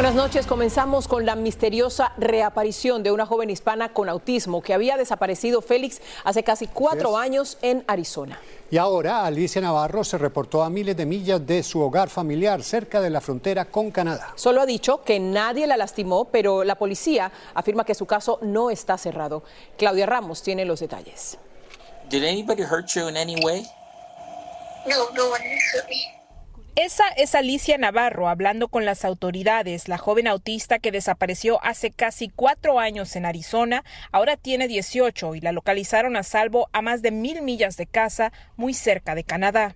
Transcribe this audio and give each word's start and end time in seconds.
Buenas 0.00 0.14
noches. 0.14 0.46
Comenzamos 0.46 1.06
con 1.06 1.26
la 1.26 1.36
misteriosa 1.36 2.14
reaparición 2.16 3.02
de 3.02 3.12
una 3.12 3.26
joven 3.26 3.50
hispana 3.50 3.92
con 3.92 4.08
autismo 4.08 4.62
que 4.62 4.72
había 4.72 4.96
desaparecido 4.96 5.60
Félix 5.60 6.00
hace 6.24 6.42
casi 6.42 6.68
cuatro 6.68 7.18
años 7.18 7.58
en 7.60 7.84
Arizona. 7.86 8.40
Y 8.70 8.78
ahora 8.78 9.26
Alicia 9.26 9.60
Navarro 9.60 10.02
se 10.02 10.16
reportó 10.16 10.62
a 10.62 10.70
miles 10.70 10.96
de 10.96 11.04
millas 11.04 11.46
de 11.46 11.62
su 11.62 11.82
hogar 11.82 12.08
familiar 12.08 12.62
cerca 12.62 13.02
de 13.02 13.10
la 13.10 13.20
frontera 13.20 13.66
con 13.66 13.90
Canadá. 13.90 14.32
Solo 14.36 14.62
ha 14.62 14.66
dicho 14.66 15.02
que 15.02 15.20
nadie 15.20 15.66
la 15.66 15.76
lastimó, 15.76 16.24
pero 16.24 16.64
la 16.64 16.76
policía 16.76 17.30
afirma 17.52 17.84
que 17.84 17.94
su 17.94 18.06
caso 18.06 18.38
no 18.40 18.70
está 18.70 18.96
cerrado. 18.96 19.42
Claudia 19.76 20.06
Ramos 20.06 20.42
tiene 20.42 20.64
los 20.64 20.80
detalles. 20.80 21.36
Did 22.08 22.24
anybody 22.24 22.62
hurt 22.62 22.88
you 22.94 23.06
in 23.06 23.18
any 23.18 23.36
way? 23.44 23.66
No, 24.86 25.10
no 25.14 25.28
one 25.28 25.44
hurt 25.74 25.86
me. 25.90 26.19
Esa 26.76 27.08
es 27.16 27.34
Alicia 27.34 27.78
Navarro 27.78 28.28
hablando 28.28 28.68
con 28.68 28.84
las 28.84 29.04
autoridades. 29.04 29.88
La 29.88 29.98
joven 29.98 30.28
autista 30.28 30.78
que 30.78 30.92
desapareció 30.92 31.62
hace 31.64 31.90
casi 31.90 32.28
cuatro 32.28 32.78
años 32.78 33.16
en 33.16 33.26
Arizona 33.26 33.84
ahora 34.12 34.36
tiene 34.36 34.68
18 34.68 35.34
y 35.34 35.40
la 35.40 35.50
localizaron 35.52 36.16
a 36.16 36.22
salvo 36.22 36.68
a 36.72 36.80
más 36.80 37.02
de 37.02 37.10
mil 37.10 37.42
millas 37.42 37.76
de 37.76 37.86
casa, 37.86 38.32
muy 38.56 38.72
cerca 38.72 39.16
de 39.16 39.24
Canadá. 39.24 39.74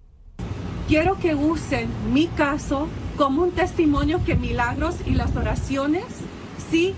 Quiero 0.86 1.19
que 1.19 1.34
usen 1.34 1.88
mi 2.12 2.28
caso 2.28 2.88
como 3.16 3.42
un 3.42 3.52
testimonio 3.52 4.24
que 4.24 4.36
milagros 4.36 4.97
y 5.04 5.14
las 5.14 5.34
oraciones, 5.34 6.04
sí, 6.70 6.94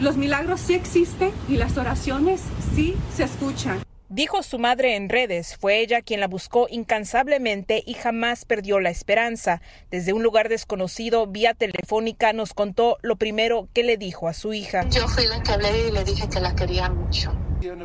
los 0.00 0.16
milagros 0.16 0.60
sí 0.60 0.74
existen 0.74 1.32
y 1.48 1.56
las 1.56 1.76
oraciones 1.76 2.42
sí 2.74 2.96
se 3.14 3.24
escuchan. 3.24 3.80
Dijo 4.12 4.42
su 4.42 4.58
madre 4.58 4.96
en 4.96 5.08
redes, 5.08 5.56
fue 5.56 5.78
ella 5.78 6.02
quien 6.02 6.18
la 6.18 6.26
buscó 6.26 6.66
incansablemente 6.68 7.84
y 7.86 7.94
jamás 7.94 8.44
perdió 8.44 8.80
la 8.80 8.90
esperanza. 8.90 9.62
Desde 9.88 10.12
un 10.12 10.24
lugar 10.24 10.48
desconocido, 10.48 11.28
vía 11.28 11.54
telefónica, 11.54 12.32
nos 12.32 12.52
contó 12.52 12.98
lo 13.02 13.14
primero 13.14 13.68
que 13.72 13.84
le 13.84 13.98
dijo 13.98 14.26
a 14.26 14.32
su 14.32 14.52
hija. 14.52 14.84
Yo 14.90 15.06
fui 15.06 15.28
la 15.28 15.40
que 15.44 15.52
hablé 15.52 15.86
y 15.86 15.92
le 15.92 16.02
dije 16.02 16.28
que 16.28 16.40
la 16.40 16.56
quería 16.56 16.90
mucho. 16.90 17.32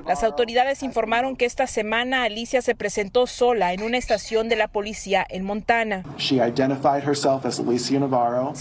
Las 0.06 0.24
autoridades 0.24 0.84
informaron 0.84 1.36
que 1.36 1.46
esta 1.46 1.68
semana 1.68 2.24
Alicia 2.24 2.62
se 2.62 2.76
presentó 2.76 3.28
sola 3.28 3.74
en 3.74 3.84
una 3.84 3.98
estación 3.98 4.48
de 4.48 4.56
la 4.56 4.68
policía 4.68 5.26
en 5.30 5.44
Montana. 5.44 6.04
Se 6.18 6.36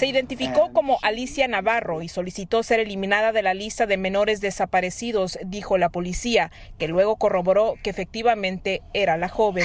identificó 0.06 0.72
como 0.72 0.98
Alicia 1.02 1.48
Navarro 1.48 2.02
y 2.02 2.08
solicitó 2.08 2.62
ser 2.62 2.80
eliminada 2.80 3.32
de 3.32 3.42
la 3.42 3.54
lista 3.54 3.86
de 3.86 3.96
menores 3.96 4.40
desaparecidos, 4.40 5.38
dijo 5.44 5.78
la 5.78 5.88
policía, 5.88 6.50
que 6.78 6.88
luego 6.88 7.16
corroboró 7.16 7.74
que 7.82 7.90
efectivamente 7.90 8.82
era 8.92 9.16
la 9.16 9.28
joven. 9.28 9.64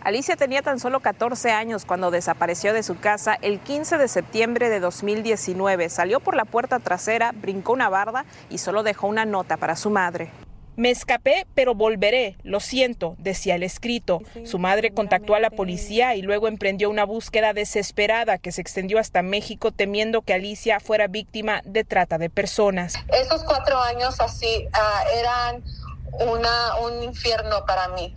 Alicia 0.00 0.36
tenía 0.36 0.62
tan 0.62 0.78
solo 0.78 1.00
14 1.00 1.50
años 1.50 1.84
cuando 1.84 2.10
desapareció 2.10 2.72
de 2.72 2.82
su 2.82 2.98
casa 2.98 3.36
el 3.42 3.58
15 3.58 3.98
de 3.98 4.08
septiembre 4.08 4.68
de 4.68 4.80
2019. 4.80 5.88
Salió 5.88 6.20
por 6.20 6.36
la 6.36 6.44
puerta 6.44 6.78
trasera, 6.78 7.32
brincó 7.32 7.72
una 7.72 7.88
barda 7.88 8.24
y 8.48 8.58
solo 8.58 8.82
dejó 8.82 9.08
una 9.08 9.24
nota 9.24 9.56
para 9.56 9.76
su 9.76 9.90
madre. 9.90 10.30
Me 10.76 10.90
escapé, 10.90 11.44
pero 11.56 11.74
volveré, 11.74 12.36
lo 12.44 12.60
siento, 12.60 13.16
decía 13.18 13.56
el 13.56 13.64
escrito. 13.64 14.20
Su 14.44 14.60
madre 14.60 14.92
contactó 14.92 15.34
a 15.34 15.40
la 15.40 15.50
policía 15.50 16.14
y 16.14 16.22
luego 16.22 16.46
emprendió 16.46 16.88
una 16.88 17.04
búsqueda 17.04 17.52
desesperada 17.52 18.38
que 18.38 18.52
se 18.52 18.60
extendió 18.60 19.00
hasta 19.00 19.22
México 19.22 19.72
temiendo 19.72 20.22
que 20.22 20.34
Alicia 20.34 20.78
fuera 20.78 21.08
víctima 21.08 21.62
de 21.64 21.82
trata 21.82 22.16
de 22.16 22.30
personas. 22.30 22.94
Esos 23.08 23.42
cuatro 23.42 23.76
años 23.80 24.20
así 24.20 24.68
ah, 24.72 25.02
eran 25.16 25.64
una, 26.12 26.76
un 26.84 27.02
infierno 27.02 27.64
para 27.66 27.88
mí. 27.88 28.14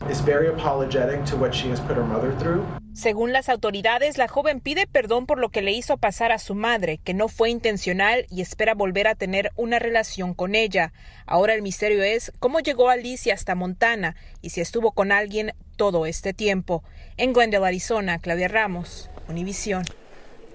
Según 2.93 3.31
las 3.31 3.49
autoridades, 3.49 4.17
la 4.17 4.27
joven 4.27 4.59
pide 4.59 4.85
perdón 4.85 5.25
por 5.25 5.37
lo 5.37 5.49
que 5.49 5.61
le 5.61 5.71
hizo 5.71 5.97
pasar 5.97 6.31
a 6.31 6.39
su 6.39 6.55
madre, 6.55 6.99
que 7.03 7.13
no 7.13 7.27
fue 7.27 7.49
intencional 7.49 8.25
y 8.29 8.41
espera 8.41 8.73
volver 8.73 9.07
a 9.07 9.15
tener 9.15 9.51
una 9.55 9.79
relación 9.79 10.33
con 10.33 10.55
ella. 10.55 10.91
Ahora 11.25 11.53
el 11.53 11.61
misterio 11.61 12.03
es 12.03 12.31
cómo 12.39 12.59
llegó 12.59 12.89
Alicia 12.89 13.33
hasta 13.33 13.55
Montana 13.55 14.15
y 14.41 14.49
si 14.49 14.61
estuvo 14.61 14.91
con 14.91 15.11
alguien 15.11 15.53
todo 15.77 16.05
este 16.05 16.33
tiempo. 16.33 16.83
En 17.17 17.33
Glendale, 17.33 17.65
Arizona, 17.65 18.19
Claudia 18.19 18.47
Ramos, 18.47 19.09
Univisión. 19.27 19.83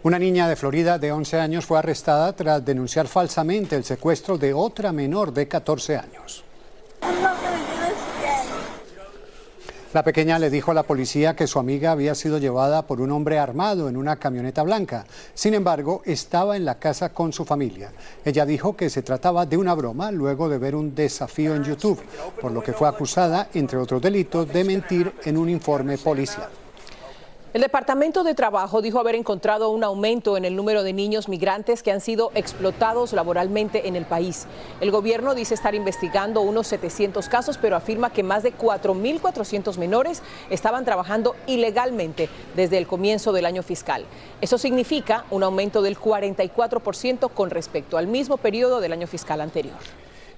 Una 0.02 0.18
niña 0.18 0.48
de 0.48 0.54
Florida 0.54 0.98
de 0.98 1.10
11 1.10 1.40
años 1.40 1.66
fue 1.66 1.78
arrestada 1.78 2.32
tras 2.34 2.64
denunciar 2.64 3.08
falsamente 3.08 3.74
el 3.74 3.82
secuestro 3.82 4.38
de 4.38 4.54
otra 4.54 4.92
menor 4.92 5.32
de 5.32 5.48
14 5.48 5.96
años. 5.96 6.45
La 9.96 10.02
pequeña 10.02 10.38
le 10.38 10.50
dijo 10.50 10.72
a 10.72 10.74
la 10.74 10.82
policía 10.82 11.34
que 11.34 11.46
su 11.46 11.58
amiga 11.58 11.90
había 11.90 12.14
sido 12.14 12.36
llevada 12.36 12.86
por 12.86 13.00
un 13.00 13.10
hombre 13.12 13.38
armado 13.38 13.88
en 13.88 13.96
una 13.96 14.16
camioneta 14.16 14.62
blanca. 14.62 15.06
Sin 15.32 15.54
embargo, 15.54 16.02
estaba 16.04 16.54
en 16.58 16.66
la 16.66 16.78
casa 16.78 17.14
con 17.14 17.32
su 17.32 17.46
familia. 17.46 17.92
Ella 18.22 18.44
dijo 18.44 18.76
que 18.76 18.90
se 18.90 19.00
trataba 19.00 19.46
de 19.46 19.56
una 19.56 19.72
broma 19.72 20.10
luego 20.10 20.50
de 20.50 20.58
ver 20.58 20.74
un 20.74 20.94
desafío 20.94 21.54
en 21.54 21.64
YouTube, 21.64 21.98
por 22.42 22.52
lo 22.52 22.62
que 22.62 22.74
fue 22.74 22.86
acusada, 22.86 23.48
entre 23.54 23.78
otros 23.78 24.02
delitos, 24.02 24.52
de 24.52 24.64
mentir 24.64 25.14
en 25.24 25.38
un 25.38 25.48
informe 25.48 25.96
policial. 25.96 26.65
El 27.56 27.62
Departamento 27.62 28.22
de 28.22 28.34
Trabajo 28.34 28.82
dijo 28.82 29.00
haber 29.00 29.14
encontrado 29.14 29.70
un 29.70 29.82
aumento 29.82 30.36
en 30.36 30.44
el 30.44 30.54
número 30.56 30.82
de 30.82 30.92
niños 30.92 31.26
migrantes 31.26 31.82
que 31.82 31.90
han 31.90 32.02
sido 32.02 32.30
explotados 32.34 33.14
laboralmente 33.14 33.88
en 33.88 33.96
el 33.96 34.04
país. 34.04 34.46
El 34.82 34.90
gobierno 34.90 35.34
dice 35.34 35.54
estar 35.54 35.74
investigando 35.74 36.42
unos 36.42 36.66
700 36.66 37.30
casos, 37.30 37.56
pero 37.56 37.74
afirma 37.74 38.12
que 38.12 38.22
más 38.22 38.42
de 38.42 38.52
4.400 38.52 39.78
menores 39.78 40.22
estaban 40.50 40.84
trabajando 40.84 41.34
ilegalmente 41.46 42.28
desde 42.54 42.76
el 42.76 42.86
comienzo 42.86 43.32
del 43.32 43.46
año 43.46 43.62
fiscal. 43.62 44.04
Eso 44.42 44.58
significa 44.58 45.24
un 45.30 45.42
aumento 45.42 45.80
del 45.80 45.98
44% 45.98 47.30
con 47.30 47.48
respecto 47.48 47.96
al 47.96 48.06
mismo 48.06 48.36
periodo 48.36 48.82
del 48.82 48.92
año 48.92 49.06
fiscal 49.06 49.40
anterior. 49.40 49.78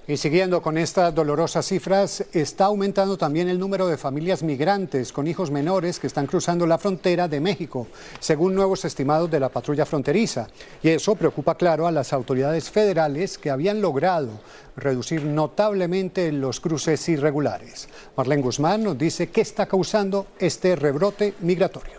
Y 0.07 0.17
siguiendo 0.17 0.61
con 0.61 0.77
estas 0.79 1.13
dolorosas 1.13 1.67
cifras, 1.67 2.25
está 2.33 2.65
aumentando 2.65 3.15
también 3.15 3.47
el 3.47 3.59
número 3.59 3.87
de 3.87 3.95
familias 3.95 4.41
migrantes 4.41 5.13
con 5.13 5.27
hijos 5.27 5.51
menores 5.51 5.99
que 5.99 6.07
están 6.07 6.25
cruzando 6.25 6.65
la 6.65 6.79
frontera 6.79 7.27
de 7.27 7.39
México, 7.39 7.85
según 8.19 8.55
nuevos 8.55 8.85
estimados 8.85 9.29
de 9.29 9.39
la 9.39 9.49
patrulla 9.49 9.85
fronteriza. 9.85 10.47
Y 10.81 10.89
eso 10.89 11.13
preocupa, 11.13 11.53
claro, 11.53 11.85
a 11.85 11.91
las 11.91 12.11
autoridades 12.11 12.71
federales 12.71 13.37
que 13.37 13.51
habían 13.51 13.81
logrado 13.81 14.29
reducir 14.75 15.23
notablemente 15.23 16.31
los 16.31 16.59
cruces 16.59 17.07
irregulares. 17.07 17.87
Marlene 18.17 18.41
Guzmán 18.41 18.83
nos 18.83 18.97
dice 18.97 19.29
qué 19.29 19.41
está 19.41 19.67
causando 19.67 20.27
este 20.39 20.75
rebrote 20.75 21.35
migratorio. 21.41 21.98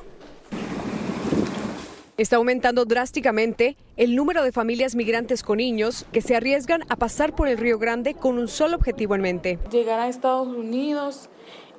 Está 2.21 2.37
aumentando 2.37 2.85
drásticamente 2.85 3.79
el 3.97 4.15
número 4.15 4.45
de 4.45 4.53
familias 4.53 4.95
migrantes 4.95 5.43
con 5.43 5.57
niños 5.57 6.05
que 6.13 6.21
se 6.21 6.37
arriesgan 6.37 6.83
a 6.91 6.97
pasar 6.97 7.35
por 7.35 7.49
el 7.49 7.57
Río 7.57 7.79
Grande 7.79 8.13
con 8.13 8.37
un 8.37 8.47
solo 8.47 8.77
objetivo 8.77 9.15
en 9.15 9.23
mente. 9.23 9.59
Llegar 9.73 9.99
a 10.01 10.07
Estados 10.07 10.47
Unidos 10.47 11.31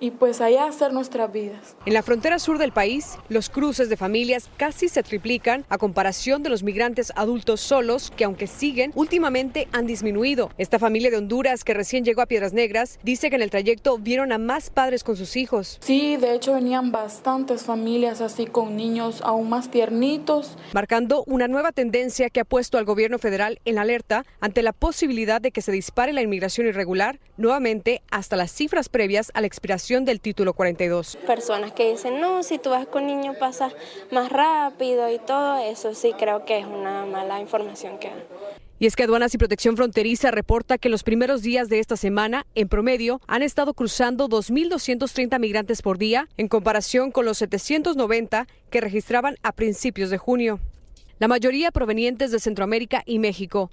y 0.01 0.12
pues 0.12 0.41
allá 0.41 0.66
hacer 0.66 0.91
nuestras 0.91 1.31
vidas. 1.31 1.78
En 1.85 1.94
la 1.94 2.01
frontera 2.01 2.39
sur 2.39 2.57
del 2.57 2.73
país, 2.73 3.17
los 3.29 3.50
cruces 3.50 3.88
de 3.88 3.95
familias 3.95 4.50
casi 4.57 4.89
se 4.89 5.03
triplican 5.03 5.63
a 5.69 5.78
comparación 5.78 6.44
de 6.44 6.50
los 6.50 6.63
migrantes 6.63 7.13
adultos 7.16 7.62
solos 7.62 8.12
que 8.17 8.25
aunque 8.25 8.47
siguen, 8.47 8.91
últimamente 8.95 9.67
han 9.72 9.85
disminuido. 9.85 10.50
Esta 10.57 10.79
familia 10.79 11.12
de 11.12 11.17
Honduras 11.17 11.63
que 11.63 11.75
recién 11.75 12.03
llegó 12.03 12.22
a 12.22 12.25
Piedras 12.25 12.51
Negras 12.51 13.00
dice 13.03 13.30
que 13.30 13.36
en 13.36 13.44
el 13.44 13.51
trayecto 13.51 14.00
vieron 14.00 14.31
a 14.31 14.39
más 14.39 14.71
padres 14.71 15.03
con 15.03 15.15
sus 15.15 15.38
hijos. 15.38 15.77
Sí, 15.81 16.18
de 16.18 16.33
hecho 16.33 16.53
venían 16.53 16.92
bastantes 16.92 17.63
familias 17.63 18.21
así 18.21 18.48
con 18.48 18.75
niños 18.75 19.21
aún 19.24 19.50
más 19.50 19.69
tiernitos. 19.69 20.57
Marcando 20.74 21.24
una 21.27 21.48
nueva 21.48 21.71
tendencia 21.71 22.31
que 22.31 22.39
ha 22.39 22.45
puesto 22.45 22.80
al 22.80 22.86
gobierno 22.86 23.19
federal 23.19 23.59
en 23.65 23.77
alerta 23.77 24.25
ante 24.39 24.63
la 24.63 24.74
posibilidad 24.74 25.39
de 25.39 25.51
que 25.51 25.62
se 25.62 25.71
dispare 25.71 26.12
la 26.12 26.24
inmigración 26.24 26.65
irregular 26.65 27.19
nuevamente 27.38 28.01
hasta 28.09 28.36
las 28.36 28.51
cifras 28.51 28.89
previas 28.89 29.31
a 29.36 29.42
la 29.42 29.48
expiración 29.48 29.90
del 29.99 30.21
título 30.21 30.53
42. 30.53 31.17
Personas 31.27 31.73
que 31.73 31.91
dicen, 31.91 32.21
no, 32.21 32.43
si 32.43 32.57
tú 32.57 32.69
vas 32.69 32.88
con 32.88 33.05
niños 33.05 33.35
pasa 33.38 33.71
más 34.09 34.31
rápido 34.31 35.11
y 35.11 35.19
todo 35.19 35.57
eso, 35.57 35.93
sí 35.93 36.13
creo 36.17 36.45
que 36.45 36.59
es 36.59 36.65
una 36.65 37.05
mala 37.05 37.41
información 37.41 37.99
que 37.99 38.09
y 38.79 38.88
es 38.88 38.95
que 38.95 39.03
Aduanas 39.03 39.31
y 39.35 39.38
Protección 39.38 39.77
Fronteriza 39.77 40.31
reporta 40.31 40.79
que 40.79 40.89
los 40.89 41.03
primeros 41.03 41.43
días 41.43 41.69
de 41.69 41.77
esta 41.77 41.95
semana, 41.95 42.47
en 42.55 42.67
promedio, 42.67 43.21
han 43.27 43.43
estado 43.43 43.75
cruzando 43.75 44.27
2.230 44.27 45.38
migrantes 45.39 45.83
por 45.83 45.99
día, 45.99 46.27
en 46.38 46.47
comparación 46.47 47.11
con 47.11 47.25
los 47.25 47.38
790 47.38 48.47
que 48.71 48.81
registraban 48.81 49.35
a 49.43 49.51
principios 49.51 50.09
de 50.09 50.17
junio. 50.17 50.59
La 51.19 51.27
mayoría 51.27 51.69
provenientes 51.69 52.31
de 52.31 52.39
Centroamérica 52.39 53.03
y 53.05 53.19
México. 53.19 53.69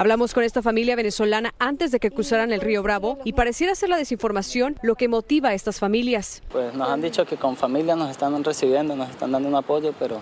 Hablamos 0.00 0.32
con 0.32 0.44
esta 0.44 0.62
familia 0.62 0.94
venezolana 0.94 1.54
antes 1.58 1.90
de 1.90 1.98
que 1.98 2.12
cruzaran 2.12 2.52
el 2.52 2.60
río 2.60 2.84
Bravo 2.84 3.18
y 3.24 3.32
pareciera 3.32 3.74
ser 3.74 3.88
la 3.88 3.96
desinformación 3.96 4.76
lo 4.80 4.94
que 4.94 5.08
motiva 5.08 5.48
a 5.48 5.54
estas 5.54 5.80
familias. 5.80 6.40
Pues 6.52 6.72
nos 6.72 6.88
han 6.88 7.00
dicho 7.00 7.26
que 7.26 7.36
con 7.36 7.56
familia 7.56 7.96
nos 7.96 8.08
están 8.08 8.44
recibiendo, 8.44 8.94
nos 8.94 9.10
están 9.10 9.32
dando 9.32 9.48
un 9.48 9.56
apoyo, 9.56 9.92
pero 9.98 10.20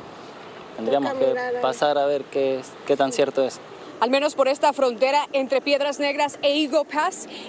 tendríamos 0.76 1.12
que 1.12 1.34
pasar 1.60 1.98
a 1.98 2.06
ver 2.06 2.24
qué, 2.24 2.62
qué 2.86 2.96
tan 2.96 3.12
cierto 3.12 3.44
es 3.44 3.60
al 4.00 4.10
menos 4.10 4.34
por 4.34 4.48
esta 4.48 4.72
frontera 4.72 5.26
entre 5.32 5.60
Piedras 5.60 5.98
Negras 5.98 6.38
e 6.42 6.62
Eagle. 6.62 6.82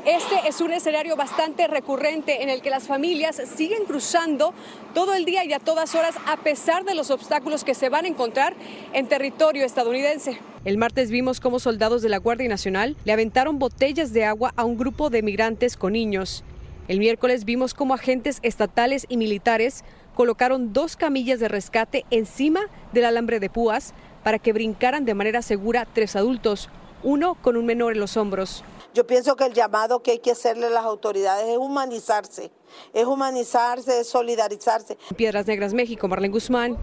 Este 0.05 0.47
es 0.47 0.61
un 0.61 0.71
escenario 0.71 1.15
bastante 1.15 1.67
recurrente 1.67 2.44
en 2.44 2.49
el 2.49 2.61
que 2.61 2.69
las 2.69 2.88
familias 2.88 3.41
siguen 3.55 3.85
cruzando 3.85 4.53
todo 4.94 5.13
el 5.13 5.25
día 5.25 5.44
y 5.44 5.53
a 5.53 5.59
todas 5.59 5.95
horas 5.95 6.15
a 6.25 6.38
pesar 6.38 6.85
de 6.85 6.95
los 6.95 7.11
obstáculos 7.11 7.63
que 7.63 7.73
se 7.73 7.89
van 7.89 8.05
a 8.05 8.07
encontrar 8.07 8.55
en 8.94 9.07
territorio 9.07 9.65
estadounidense. 9.65 10.39
El 10.63 10.77
martes 10.77 11.11
vimos 11.11 11.39
cómo 11.39 11.59
soldados 11.59 12.01
de 12.01 12.09
la 12.09 12.17
Guardia 12.17 12.49
Nacional 12.49 12.95
le 13.05 13.13
aventaron 13.13 13.59
botellas 13.59 14.13
de 14.13 14.25
agua 14.25 14.53
a 14.55 14.65
un 14.65 14.77
grupo 14.77 15.09
de 15.09 15.21
migrantes 15.21 15.77
con 15.77 15.94
niños. 15.94 16.44
El 16.88 16.99
miércoles 16.99 17.44
vimos 17.44 17.73
cómo 17.73 17.94
agentes 17.94 18.39
estatales 18.44 19.05
y 19.09 19.17
militares 19.17 19.83
colocaron 20.15 20.73
dos 20.73 20.95
camillas 20.95 21.39
de 21.39 21.47
rescate 21.47 22.05
encima 22.09 22.61
del 22.91 23.05
alambre 23.05 23.39
de 23.39 23.49
púas 23.49 23.94
para 24.27 24.39
que 24.39 24.51
brincaran 24.51 25.06
de 25.06 25.13
manera 25.13 25.41
segura 25.41 25.88
tres 25.94 26.18
adultos, 26.18 26.68
uno 27.01 27.35
con 27.35 27.56
un 27.56 27.65
menor 27.65 27.94
en 27.94 28.01
los 28.01 28.18
hombros. 28.18 28.62
Yo 28.94 29.07
pienso 29.07 29.38
que 29.38 29.45
el 29.45 29.53
llamado 29.53 30.03
que 30.03 30.12
hay 30.12 30.19
que 30.19 30.31
hacerle 30.31 30.65
a 30.65 30.69
las 30.69 30.83
autoridades 30.83 31.47
es 31.47 31.56
humanizarse, 31.56 32.51
es 32.94 33.06
humanizarse, 33.06 34.01
es 34.01 34.09
solidarizarse. 34.09 34.97
Piedras 35.15 35.47
Negras, 35.47 35.74
México, 35.74 36.09
Marlene 36.09 36.33
Guzmán, 36.33 36.75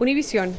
Univisión. 0.00 0.54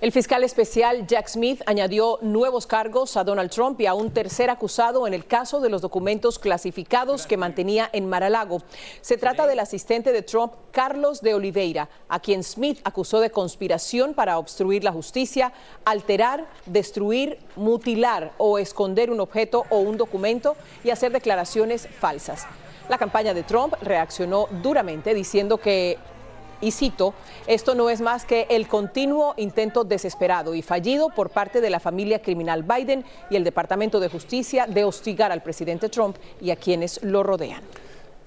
El 0.00 0.12
fiscal 0.12 0.44
especial 0.44 1.08
Jack 1.08 1.26
Smith 1.26 1.60
añadió 1.66 2.20
nuevos 2.22 2.68
cargos 2.68 3.16
a 3.16 3.24
Donald 3.24 3.50
Trump 3.50 3.80
y 3.80 3.86
a 3.86 3.94
un 3.94 4.12
tercer 4.12 4.48
acusado 4.48 5.08
en 5.08 5.12
el 5.12 5.26
caso 5.26 5.58
de 5.58 5.70
los 5.70 5.82
documentos 5.82 6.38
clasificados 6.38 7.26
que 7.26 7.36
mantenía 7.36 7.90
en 7.92 8.08
Mar-a-Lago. 8.08 8.62
Se 9.00 9.16
trata 9.16 9.48
del 9.48 9.58
asistente 9.58 10.12
de 10.12 10.22
Trump, 10.22 10.52
Carlos 10.70 11.20
de 11.20 11.34
Oliveira, 11.34 11.88
a 12.08 12.20
quien 12.20 12.44
Smith 12.44 12.78
acusó 12.84 13.18
de 13.18 13.30
conspiración 13.30 14.14
para 14.14 14.38
obstruir 14.38 14.84
la 14.84 14.92
justicia, 14.92 15.52
alterar, 15.84 16.46
destruir, 16.66 17.40
mutilar 17.56 18.34
o 18.38 18.60
esconder 18.60 19.10
un 19.10 19.18
objeto 19.18 19.64
o 19.68 19.78
un 19.78 19.96
documento 19.96 20.54
y 20.84 20.90
hacer 20.90 21.10
declaraciones 21.10 21.88
falsas. 21.98 22.46
La 22.88 22.98
campaña 22.98 23.34
de 23.34 23.42
Trump 23.42 23.74
reaccionó 23.82 24.46
duramente 24.62 25.12
diciendo 25.12 25.58
que 25.58 25.98
y 26.60 26.70
cito, 26.70 27.14
esto 27.46 27.74
no 27.74 27.90
es 27.90 28.00
más 28.00 28.24
que 28.24 28.46
el 28.50 28.68
continuo 28.68 29.34
intento 29.36 29.84
desesperado 29.84 30.54
y 30.54 30.62
fallido 30.62 31.10
por 31.10 31.30
parte 31.30 31.60
de 31.60 31.70
la 31.70 31.80
familia 31.80 32.20
criminal 32.20 32.62
Biden 32.62 33.04
y 33.30 33.36
el 33.36 33.44
Departamento 33.44 34.00
de 34.00 34.08
Justicia 34.08 34.66
de 34.66 34.84
hostigar 34.84 35.32
al 35.32 35.42
presidente 35.42 35.88
Trump 35.88 36.16
y 36.40 36.50
a 36.50 36.56
quienes 36.56 37.02
lo 37.02 37.22
rodean. 37.22 37.62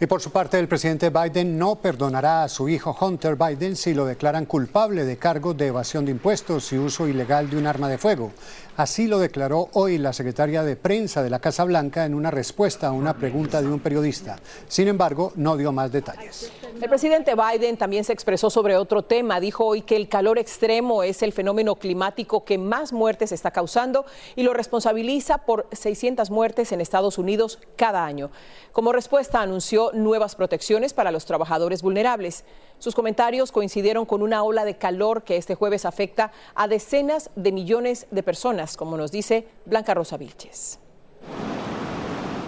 Y 0.01 0.07
por 0.07 0.19
su 0.19 0.31
parte, 0.31 0.57
el 0.57 0.67
presidente 0.67 1.11
Biden 1.11 1.59
no 1.59 1.75
perdonará 1.75 2.43
a 2.43 2.49
su 2.49 2.67
hijo 2.67 2.97
Hunter 2.99 3.35
Biden 3.35 3.75
si 3.75 3.93
lo 3.93 4.03
declaran 4.03 4.45
culpable 4.47 5.05
de 5.05 5.17
cargos 5.17 5.55
de 5.55 5.67
evasión 5.67 6.05
de 6.05 6.11
impuestos 6.11 6.73
y 6.73 6.79
uso 6.79 7.07
ilegal 7.07 7.51
de 7.51 7.57
un 7.57 7.67
arma 7.67 7.87
de 7.87 7.99
fuego. 7.99 8.31
Así 8.77 9.07
lo 9.07 9.19
declaró 9.19 9.69
hoy 9.73 9.97
la 9.97 10.13
secretaria 10.13 10.63
de 10.63 10.75
prensa 10.75 11.21
de 11.21 11.29
la 11.29 11.39
Casa 11.39 11.65
Blanca 11.65 12.05
en 12.05 12.13
una 12.13 12.31
respuesta 12.31 12.87
a 12.87 12.91
una 12.91 13.15
pregunta 13.15 13.61
de 13.61 13.67
un 13.67 13.79
periodista. 13.79 14.39
Sin 14.67 14.87
embargo, 14.87 15.33
no 15.35 15.57
dio 15.57 15.71
más 15.71 15.91
detalles. 15.91 16.51
El 16.81 16.89
presidente 16.89 17.35
Biden 17.35 17.75
también 17.77 18.05
se 18.05 18.13
expresó 18.13 18.49
sobre 18.49 18.77
otro 18.77 19.03
tema. 19.03 19.39
Dijo 19.39 19.65
hoy 19.65 19.81
que 19.81 19.97
el 19.97 20.07
calor 20.07 20.39
extremo 20.39 21.03
es 21.03 21.21
el 21.21 21.33
fenómeno 21.33 21.75
climático 21.75 22.45
que 22.45 22.57
más 22.57 22.93
muertes 22.93 23.31
está 23.31 23.51
causando 23.51 24.05
y 24.35 24.43
lo 24.43 24.53
responsabiliza 24.53 25.39
por 25.39 25.67
600 25.73 26.31
muertes 26.31 26.71
en 26.71 26.81
Estados 26.81 27.17
Unidos 27.17 27.59
cada 27.75 28.05
año. 28.05 28.31
Como 28.71 28.93
respuesta, 28.93 29.41
anunció 29.41 29.91
nuevas 29.93 30.35
protecciones 30.35 30.93
para 30.93 31.11
los 31.11 31.25
trabajadores 31.25 31.81
vulnerables. 31.81 32.45
Sus 32.79 32.95
comentarios 32.95 33.51
coincidieron 33.51 34.07
con 34.07 34.23
una 34.23 34.41
ola 34.41 34.65
de 34.65 34.77
calor 34.77 35.23
que 35.23 35.37
este 35.37 35.53
jueves 35.53 35.85
afecta 35.85 36.31
a 36.55 36.67
decenas 36.67 37.29
de 37.35 37.51
millones 37.51 38.07
de 38.09 38.23
personas, 38.23 38.60
como 38.77 38.97
nos 38.97 39.11
dice 39.11 39.47
Blanca 39.65 39.93
Rosa 39.93 40.17
Vilches. 40.17 40.79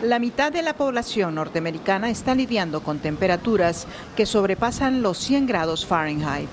La 0.04 0.20
mitad 0.20 0.52
de 0.52 0.64
la 0.64 0.74
población 0.74 1.36
norteamericana 1.36 2.10
está 2.10 2.36
lidiando 2.36 2.84
con 2.84 3.00
temperaturas 3.00 3.88
que 4.18 4.26
sobrepasan 4.26 5.02
los 5.02 5.18
100 5.20 5.48
grados 5.48 5.86
Fahrenheit. 5.86 6.50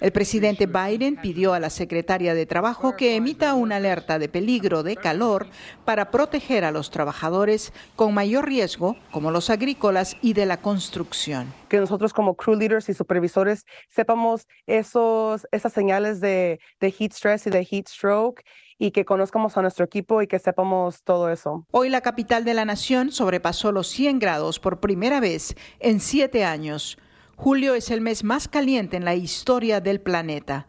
El 0.00 0.12
presidente 0.12 0.64
Biden 0.64 1.16
pidió 1.16 1.52
a 1.52 1.60
la 1.60 1.68
secretaria 1.68 2.32
de 2.32 2.46
Trabajo 2.46 2.96
que 2.96 3.16
emita 3.16 3.52
una 3.52 3.76
alerta 3.76 4.18
de 4.18 4.30
peligro 4.30 4.82
de 4.82 4.96
calor 4.96 5.46
para 5.84 6.10
proteger 6.10 6.64
a 6.64 6.70
los 6.70 6.90
trabajadores 6.90 7.74
con 7.96 8.14
mayor 8.14 8.46
riesgo, 8.46 8.96
como 9.10 9.30
los 9.30 9.50
agrícolas 9.50 10.16
y 10.22 10.32
de 10.32 10.46
la 10.46 10.56
construcción. 10.56 11.52
Que 11.68 11.80
nosotros 11.80 12.14
como 12.14 12.34
crew 12.34 12.56
leaders 12.56 12.88
y 12.88 12.94
supervisores 12.94 13.66
sepamos 13.90 14.46
esos, 14.66 15.46
esas 15.52 15.74
señales 15.74 16.22
de, 16.22 16.60
de 16.80 16.90
heat 16.90 17.12
stress 17.12 17.46
y 17.46 17.50
de 17.50 17.62
heat 17.62 17.88
stroke 17.88 18.42
y 18.78 18.90
que 18.90 19.04
conozcamos 19.04 19.56
a 19.56 19.62
nuestro 19.62 19.84
equipo 19.84 20.22
y 20.22 20.26
que 20.26 20.38
sepamos 20.38 21.02
todo 21.02 21.30
eso. 21.30 21.66
Hoy 21.70 21.88
la 21.88 22.00
capital 22.00 22.44
de 22.44 22.54
la 22.54 22.64
nación 22.64 23.12
sobrepasó 23.12 23.72
los 23.72 23.88
100 23.88 24.18
grados 24.18 24.60
por 24.60 24.80
primera 24.80 25.20
vez 25.20 25.54
en 25.80 26.00
siete 26.00 26.44
años. 26.44 26.98
Julio 27.36 27.74
es 27.74 27.90
el 27.90 28.00
mes 28.00 28.24
más 28.24 28.48
caliente 28.48 28.96
en 28.96 29.04
la 29.04 29.14
historia 29.14 29.80
del 29.80 30.00
planeta. 30.00 30.68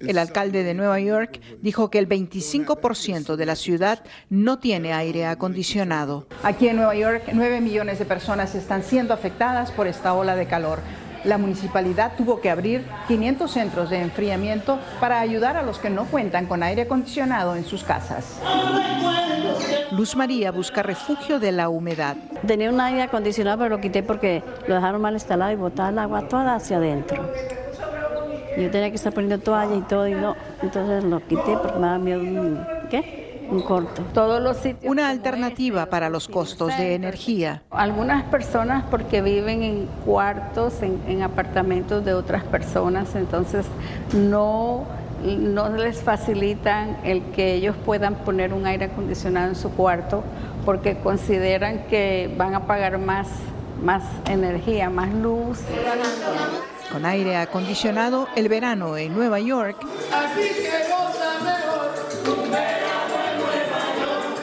El 0.00 0.18
alcalde 0.18 0.62
de 0.62 0.74
Nueva 0.74 0.98
York 0.98 1.40
dijo 1.60 1.90
que 1.90 1.98
el 1.98 2.08
25% 2.08 3.36
de 3.36 3.46
la 3.46 3.54
ciudad 3.54 4.02
no 4.30 4.58
tiene 4.58 4.94
aire 4.94 5.26
acondicionado. 5.26 6.26
Aquí 6.42 6.68
en 6.68 6.76
Nueva 6.76 6.94
York, 6.94 7.24
9 7.34 7.60
millones 7.60 7.98
de 7.98 8.06
personas 8.06 8.54
están 8.54 8.82
siendo 8.82 9.12
afectadas 9.12 9.72
por 9.72 9.86
esta 9.86 10.14
ola 10.14 10.36
de 10.36 10.46
calor 10.46 10.78
la 11.24 11.38
municipalidad 11.38 12.12
tuvo 12.16 12.40
que 12.40 12.50
abrir 12.50 12.84
500 13.08 13.50
centros 13.50 13.90
de 13.90 14.00
enfriamiento 14.00 14.78
para 15.00 15.20
ayudar 15.20 15.56
a 15.56 15.62
los 15.62 15.78
que 15.78 15.90
no 15.90 16.04
cuentan 16.06 16.46
con 16.46 16.62
aire 16.62 16.82
acondicionado 16.82 17.56
en 17.56 17.64
sus 17.64 17.84
casas. 17.84 18.40
Luz 19.92 20.16
María 20.16 20.50
busca 20.50 20.82
refugio 20.82 21.38
de 21.38 21.52
la 21.52 21.68
humedad. 21.68 22.16
Tenía 22.46 22.70
un 22.70 22.80
aire 22.80 23.02
acondicionado, 23.02 23.58
pero 23.58 23.70
lo 23.70 23.80
quité 23.80 24.02
porque 24.02 24.42
lo 24.66 24.74
dejaron 24.74 25.00
mal 25.00 25.14
instalado 25.14 25.52
y 25.52 25.56
botaba 25.56 25.90
el 25.90 25.98
agua 25.98 26.28
toda 26.28 26.54
hacia 26.54 26.78
adentro. 26.78 27.22
Yo 28.56 28.70
tenía 28.70 28.90
que 28.90 28.96
estar 28.96 29.12
poniendo 29.12 29.38
toalla 29.38 29.74
y 29.74 29.80
todo, 29.82 30.06
y 30.06 30.14
no. 30.14 30.36
Entonces 30.62 31.04
lo 31.04 31.20
quité 31.20 31.56
porque 31.56 31.78
me 31.78 31.86
daba 31.86 31.98
miedo. 31.98 32.66
¿Qué? 32.90 33.23
Un 33.48 33.62
corto. 33.62 34.02
Todos 34.12 34.42
los 34.42 34.58
Una 34.82 35.08
alternativa 35.08 35.86
para 35.86 36.08
los 36.08 36.28
costos 36.28 36.76
de 36.76 36.94
energía. 36.94 37.62
Algunas 37.70 38.24
personas 38.24 38.84
porque 38.90 39.22
viven 39.22 39.62
en 39.62 39.86
cuartos, 40.04 40.74
en, 40.82 41.22
apartamentos 41.22 42.04
de 42.04 42.14
otras 42.14 42.44
personas, 42.44 43.14
entonces 43.14 43.66
no 44.12 44.84
no 45.24 45.70
les 45.70 46.02
facilitan 46.02 46.98
el 47.02 47.22
que 47.30 47.54
ellos 47.54 47.74
puedan 47.86 48.14
poner 48.14 48.52
un 48.52 48.66
aire 48.66 48.86
acondicionado 48.86 49.48
en 49.48 49.54
su 49.54 49.70
cuarto 49.70 50.22
porque 50.66 50.98
consideran 50.98 51.86
que 51.86 52.30
van 52.36 52.54
a 52.54 52.66
pagar 52.66 52.98
más, 52.98 53.28
más 53.82 54.02
energía, 54.28 54.90
más 54.90 55.14
luz. 55.14 55.60
Con 56.92 57.06
aire 57.06 57.36
acondicionado, 57.36 58.28
el 58.36 58.50
verano 58.50 58.98
en 58.98 59.14
Nueva 59.14 59.40
York 59.40 59.78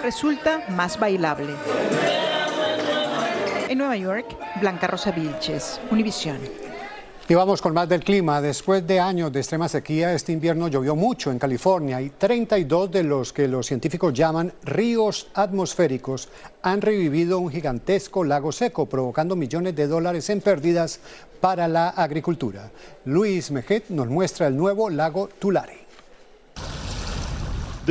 resulta 0.02 0.64
más 0.70 1.00
bailable. 1.00 1.54
En 3.70 3.78
Nueva 3.78 3.96
York, 3.96 4.26
Blanca 4.60 4.88
Rosa 4.88 5.12
Vilches, 5.12 5.80
Univisión. 5.90 6.40
Y 7.32 7.34
vamos 7.34 7.62
con 7.62 7.74
más 7.74 7.88
del 7.88 8.04
clima. 8.04 8.42
Después 8.42 8.86
de 8.86 9.00
años 9.00 9.32
de 9.32 9.40
extrema 9.40 9.70
sequía, 9.70 10.14
este 10.14 10.34
invierno 10.34 10.68
llovió 10.68 10.98
mucho 10.98 11.32
en 11.32 11.40
California 11.40 12.02
y 12.02 12.10
32 12.10 12.92
de 12.92 13.04
los 13.04 13.32
que 13.32 13.48
los 13.48 13.68
científicos 13.68 14.14
llaman 14.14 14.52
ríos 14.66 15.30
atmosféricos 15.34 16.28
han 16.62 16.82
revivido 16.82 17.40
un 17.40 17.50
gigantesco 17.50 18.26
lago 18.26 18.52
seco, 18.52 18.86
provocando 18.86 19.38
millones 19.38 19.78
de 19.78 19.88
dólares 19.88 20.30
en 20.30 20.42
pérdidas 20.42 21.00
para 21.40 21.70
la 21.70 21.90
agricultura. 21.92 22.70
Luis 23.06 23.50
Mejet 23.50 23.90
nos 23.92 24.08
muestra 24.08 24.48
el 24.48 24.58
nuevo 24.58 24.90
lago 24.90 25.30
Tulare. 25.40 25.81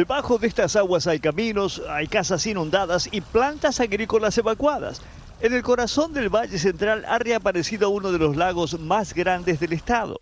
Debajo 0.01 0.39
de 0.39 0.47
estas 0.47 0.77
aguas 0.77 1.07
hay 1.07 1.21
caminos, 1.21 1.83
hay 1.91 2.07
casas 2.07 2.47
inundadas 2.47 3.07
y 3.13 3.21
plantas 3.21 3.81
agrícolas 3.81 4.39
evacuadas. 4.39 5.03
En 5.43 5.53
el 5.53 5.63
corazón 5.63 6.15
del 6.15 6.31
Valle 6.31 6.59
Central 6.59 7.05
ha 7.07 7.19
reaparecido 7.19 7.91
uno 7.91 8.11
de 8.11 8.19
los 8.19 8.35
lagos 8.35 8.81
más 8.81 9.13
grandes 9.13 9.61
del 9.61 9.75
estado. 9.75 10.19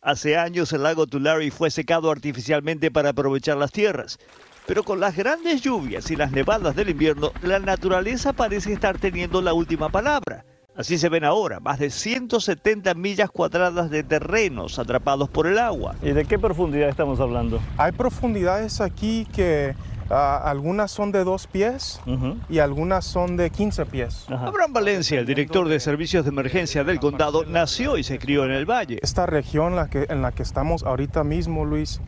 Hace 0.00 0.38
años 0.38 0.72
el 0.72 0.82
lago 0.82 1.06
Tulare 1.06 1.50
fue 1.50 1.70
secado 1.70 2.10
artificialmente 2.10 2.90
para 2.90 3.10
aprovechar 3.10 3.58
las 3.58 3.70
tierras. 3.70 4.18
Pero 4.66 4.82
con 4.82 4.98
las 4.98 5.14
grandes 5.14 5.60
lluvias 5.60 6.10
y 6.10 6.16
las 6.16 6.32
nevadas 6.32 6.74
del 6.74 6.88
invierno, 6.88 7.30
la 7.42 7.58
naturaleza 7.58 8.32
parece 8.32 8.72
estar 8.72 8.96
teniendo 8.96 9.42
la 9.42 9.52
última 9.52 9.90
palabra. 9.90 10.46
Así 10.78 10.96
se 10.96 11.08
ven 11.08 11.24
ahora, 11.24 11.58
más 11.58 11.80
de 11.80 11.90
170 11.90 12.94
millas 12.94 13.32
cuadradas 13.32 13.90
de 13.90 14.04
terrenos 14.04 14.78
atrapados 14.78 15.28
por 15.28 15.48
el 15.48 15.58
agua. 15.58 15.96
¿Y 16.02 16.12
de 16.12 16.24
qué 16.24 16.38
profundidad 16.38 16.88
estamos 16.88 17.18
hablando? 17.18 17.58
Hay 17.76 17.90
profundidades 17.90 18.80
aquí 18.80 19.26
que 19.34 19.74
uh, 20.08 20.14
algunas 20.14 20.92
son 20.92 21.10
de 21.10 21.24
dos 21.24 21.48
pies 21.48 22.00
uh 22.06 22.10
-huh. 22.10 22.36
y 22.48 22.60
algunas 22.60 23.04
son 23.04 23.36
de 23.36 23.50
15 23.50 23.86
pies. 23.86 24.26
Ajá. 24.30 24.46
Abraham 24.46 24.72
Valencia, 24.72 25.18
el 25.18 25.26
director 25.26 25.68
de 25.68 25.80
servicios 25.80 26.24
de 26.24 26.30
emergencia 26.30 26.84
del 26.84 27.00
condado, 27.00 27.44
nació 27.44 27.98
y 27.98 28.04
se 28.04 28.20
crió 28.20 28.44
en 28.44 28.52
el 28.52 28.64
valle. 28.64 29.00
Esta 29.02 29.26
región 29.26 29.74
la 29.74 29.90
que, 29.90 30.06
en 30.08 30.22
la 30.22 30.30
que 30.30 30.44
estamos 30.44 30.84
ahorita 30.84 31.24
mismo, 31.24 31.64
Luis, 31.64 32.00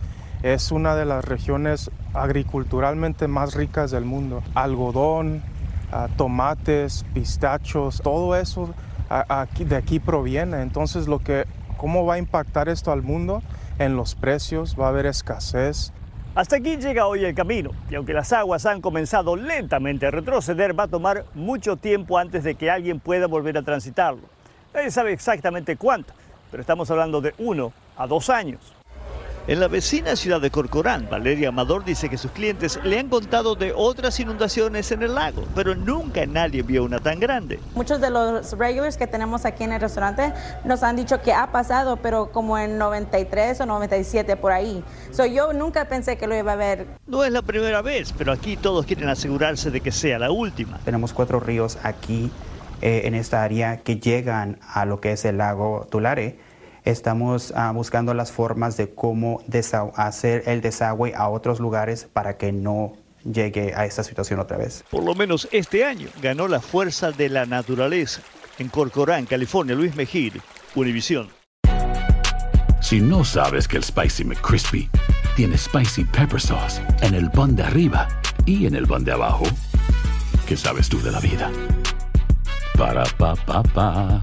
es 0.45 0.71
una 0.71 0.95
de 0.95 1.07
las 1.07 1.25
regiones 1.25 1.91
agriculturalmente 2.15 3.27
más 3.27 3.55
ricas 3.57 3.91
del 3.91 4.05
mundo. 4.05 4.45
Algodón, 4.55 5.43
tomates, 6.17 7.05
pistachos, 7.15 8.01
todo 8.03 8.37
eso 8.37 8.75
de 9.59 9.77
aquí 9.77 9.99
proviene. 9.99 10.63
Entonces, 10.63 11.09
lo 11.09 11.19
que, 11.19 11.45
¿cómo 11.77 12.07
va 12.07 12.15
a 12.15 12.19
impactar 12.19 12.69
esto 12.69 12.93
al 12.93 13.03
mundo? 13.03 13.43
En 13.79 13.97
los 13.97 14.15
precios, 14.15 14.77
va 14.79 14.87
a 14.87 14.89
haber 14.91 15.07
escasez. 15.07 15.93
Hasta 16.35 16.57
aquí 16.57 16.77
llega 16.77 17.07
hoy 17.07 17.25
el 17.25 17.35
camino, 17.35 17.73
y 17.91 17.97
aunque 17.97 18.13
las 18.13 18.33
aguas 18.33 18.65
han 18.65 18.81
comenzado 18.81 19.35
lentamente 19.35 20.07
a 20.07 20.13
retroceder, 20.13 20.79
va 20.79 20.85
a 20.85 20.89
tomar 20.89 21.25
mucho 21.35 21.77
tiempo 21.77 22.19
antes 22.19 22.45
de 22.45 22.55
que 22.55 22.71
alguien 22.71 23.01
pueda 23.01 23.27
volver 23.27 23.59
a 23.59 23.63
transitarlo. 23.63 24.23
Nadie 24.73 24.93
sabe 24.93 25.13
exactamente 25.13 25.77
cuánto, 25.77 26.13
pero 26.53 26.61
estamos 26.61 26.89
hablando 26.91 27.21
de 27.21 27.35
uno 27.39 27.73
a 27.97 28.07
dos 28.07 28.31
años. 28.31 28.61
En 29.47 29.59
la 29.59 29.69
vecina 29.69 30.17
ciudad 30.17 30.41
de 30.41 30.51
Corcorán, 30.51 31.09
Valeria 31.11 31.49
Amador 31.49 31.85
dice 31.85 32.11
que 32.11 32.19
sus 32.19 32.31
clientes 32.31 32.79
le 32.85 32.99
han 32.99 33.09
contado 33.09 33.55
de 33.55 33.73
otras 33.75 34.21
inundaciones 34.21 34.93
en 34.93 35.03
el 35.03 35.15
lago, 35.15 35.45
pero 35.55 35.75
nunca 35.75 36.27
nadie 36.27 36.63
vio 36.63 36.85
una 36.85 37.01
tan 37.01 37.19
grande. 37.19 37.59
Muchos 37.75 38.01
de 38.03 38.11
los 38.11 38.53
regulars 38.59 38.99
que 38.99 39.07
tenemos 39.07 39.47
aquí 39.47 39.65
en 39.65 39.73
el 39.73 39.81
restaurante 39.81 40.35
nos 40.65 40.83
han 40.83 40.95
dicho 40.95 41.23
que 41.23 41.33
ha 41.33 41.51
pasado, 41.51 41.97
pero 41.97 42.31
como 42.31 42.59
en 42.59 42.77
93 42.77 43.63
o 43.63 43.67
97 43.67 44.37
por 44.37 44.53
ahí. 44.53 44.85
So, 45.11 45.25
yo 45.25 45.55
nunca 45.55 45.87
pensé 45.87 46.19
que 46.19 46.27
lo 46.27 46.37
iba 46.37 46.53
a 46.53 46.57
ver. 46.57 46.87
No 47.07 47.25
es 47.25 47.33
la 47.33 47.43
primera 47.43 47.81
vez, 47.81 48.13
pero 48.17 48.33
aquí 48.33 48.59
todos 48.59 48.85
quieren 48.85 49.09
asegurarse 49.09 49.71
de 49.71 49.81
que 49.81 49.91
sea 49.91 50.19
la 50.19 50.31
última. 50.31 50.79
Tenemos 50.85 51.15
cuatro 51.15 51.41
ríos 51.41 51.79
aquí 51.83 52.31
eh, 52.83 53.03
en 53.05 53.15
esta 53.15 53.43
área 53.43 53.79
que 53.79 53.97
llegan 53.97 54.59
a 54.69 54.85
lo 54.85 55.01
que 55.01 55.13
es 55.13 55.25
el 55.25 55.39
lago 55.39 55.87
Tulare 55.91 56.50
estamos 56.85 57.53
uh, 57.53 57.73
buscando 57.73 58.15
las 58.15 58.33
formas 58.33 58.77
de 58.77 58.95
cómo 58.95 59.43
hacer 59.97 60.45
el 60.47 60.61
desagüe 60.61 61.15
a 61.15 61.29
otros 61.29 61.61
lugares 61.61 62.09
para 62.13 62.37
que 62.37 62.53
no 62.53 62.95
llegue 63.25 63.75
a 63.75 63.85
esta 63.85 64.03
situación 64.03 64.41
otra 64.41 64.57
vez. 64.57 64.85
Por 64.91 65.05
lo 65.05 65.15
menos 65.15 65.49
este 65.53 65.85
año 65.85 66.09
ganó 66.23 66.49
la 66.49 66.61
fuerza 66.61 67.13
de 67.13 67.29
la 67.29 67.47
naturaleza. 67.47 68.23
En 68.59 68.69
Corcorán, 68.69 69.27
California, 69.27 69.75
Luis 69.75 69.95
Mejir, 69.97 70.41
Univisión. 70.75 71.29
Si 72.81 73.01
no 73.01 73.25
sabes 73.25 73.69
que 73.69 73.77
el 73.77 73.85
Spicy 73.85 74.25
McCrispy 74.25 74.91
tiene 75.37 75.57
Spicy 75.57 76.05
Pepper 76.05 76.41
Sauce 76.41 76.83
en 77.03 77.15
el 77.15 77.31
pan 77.31 77.55
de 77.55 77.63
arriba 77.63 78.09
y 78.47 78.67
en 78.67 78.75
el 78.75 78.87
pan 78.87 79.05
de 79.05 79.13
abajo, 79.13 79.45
¿qué 80.47 80.57
sabes 80.57 80.89
tú 80.89 81.01
de 81.01 81.11
la 81.11 81.21
vida? 81.21 81.51
Para, 82.77 83.05
pa, 83.19 83.35
pa, 83.37 83.63
pa. 83.63 84.23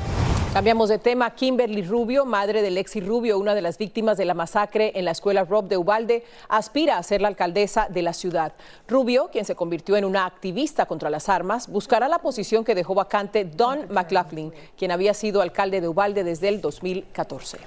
Cambiamos 0.53 0.89
de 0.89 0.97
tema. 0.97 1.33
Kimberly 1.33 1.81
Rubio, 1.81 2.25
madre 2.25 2.61
del 2.61 2.75
Lexi 2.75 2.99
Rubio, 2.99 3.39
una 3.39 3.55
de 3.55 3.61
las 3.61 3.77
víctimas 3.77 4.17
de 4.17 4.25
la 4.25 4.33
masacre 4.33 4.91
en 4.95 5.05
la 5.05 5.11
escuela 5.11 5.45
Rob 5.45 5.69
de 5.69 5.77
Ubalde, 5.77 6.25
aspira 6.49 6.97
a 6.97 7.03
ser 7.03 7.21
la 7.21 7.29
alcaldesa 7.29 7.87
de 7.89 8.01
la 8.01 8.11
ciudad. 8.11 8.51
Rubio, 8.85 9.29
quien 9.31 9.45
se 9.45 9.55
convirtió 9.55 9.95
en 9.95 10.03
una 10.03 10.25
activista 10.25 10.87
contra 10.87 11.09
las 11.09 11.29
armas, 11.29 11.69
buscará 11.69 12.09
la 12.09 12.19
posición 12.19 12.65
que 12.65 12.75
dejó 12.75 12.93
vacante 12.93 13.45
Don 13.45 13.85
McLaughlin, 13.91 14.51
quien 14.77 14.91
había 14.91 15.13
sido 15.13 15.41
alcalde 15.41 15.79
de 15.79 15.87
Ubalde 15.87 16.25
desde 16.25 16.49
el 16.49 16.59
2014. 16.59 17.57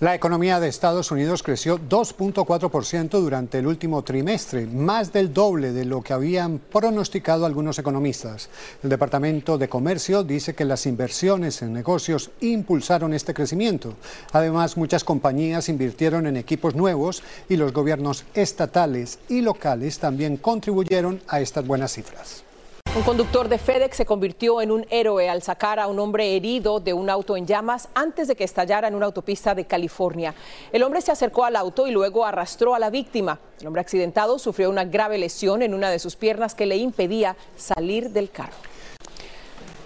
La 0.00 0.14
economía 0.14 0.60
de 0.60 0.68
Estados 0.68 1.10
Unidos 1.10 1.42
creció 1.42 1.78
2.4% 1.78 3.20
durante 3.20 3.58
el 3.58 3.66
último 3.66 4.02
trimestre, 4.02 4.64
más 4.64 5.12
del 5.12 5.34
doble 5.34 5.72
de 5.72 5.84
lo 5.84 6.00
que 6.00 6.14
habían 6.14 6.58
pronosticado 6.58 7.44
algunos 7.44 7.78
economistas. 7.78 8.48
El 8.82 8.88
Departamento 8.88 9.58
de 9.58 9.68
Comercio 9.68 10.24
dice 10.24 10.54
que 10.54 10.64
las 10.64 10.86
inversiones 10.86 11.60
en 11.60 11.74
negocios 11.74 12.30
impulsaron 12.40 13.12
este 13.12 13.34
crecimiento. 13.34 13.92
Además, 14.32 14.78
muchas 14.78 15.04
compañías 15.04 15.68
invirtieron 15.68 16.26
en 16.26 16.38
equipos 16.38 16.74
nuevos 16.74 17.22
y 17.50 17.56
los 17.56 17.74
gobiernos 17.74 18.24
estatales 18.32 19.18
y 19.28 19.42
locales 19.42 19.98
también 19.98 20.38
contribuyeron 20.38 21.20
a 21.28 21.42
estas 21.42 21.66
buenas 21.66 21.92
cifras. 21.92 22.49
Un 22.96 23.02
conductor 23.04 23.48
de 23.48 23.58
FedEx 23.58 23.98
se 23.98 24.04
convirtió 24.04 24.60
en 24.60 24.72
un 24.72 24.84
héroe 24.90 25.28
al 25.28 25.42
sacar 25.42 25.78
a 25.78 25.86
un 25.86 26.00
hombre 26.00 26.34
herido 26.34 26.80
de 26.80 26.92
un 26.92 27.08
auto 27.08 27.36
en 27.36 27.46
llamas 27.46 27.88
antes 27.94 28.26
de 28.26 28.34
que 28.34 28.42
estallara 28.42 28.88
en 28.88 28.96
una 28.96 29.06
autopista 29.06 29.54
de 29.54 29.64
California. 29.64 30.34
El 30.72 30.82
hombre 30.82 31.00
se 31.00 31.12
acercó 31.12 31.44
al 31.44 31.54
auto 31.54 31.86
y 31.86 31.92
luego 31.92 32.24
arrastró 32.24 32.74
a 32.74 32.80
la 32.80 32.90
víctima. 32.90 33.38
El 33.60 33.68
hombre 33.68 33.80
accidentado 33.80 34.40
sufrió 34.40 34.68
una 34.68 34.84
grave 34.84 35.18
lesión 35.18 35.62
en 35.62 35.72
una 35.72 35.88
de 35.88 36.00
sus 36.00 36.16
piernas 36.16 36.56
que 36.56 36.66
le 36.66 36.78
impedía 36.78 37.36
salir 37.56 38.10
del 38.10 38.28
carro. 38.28 38.69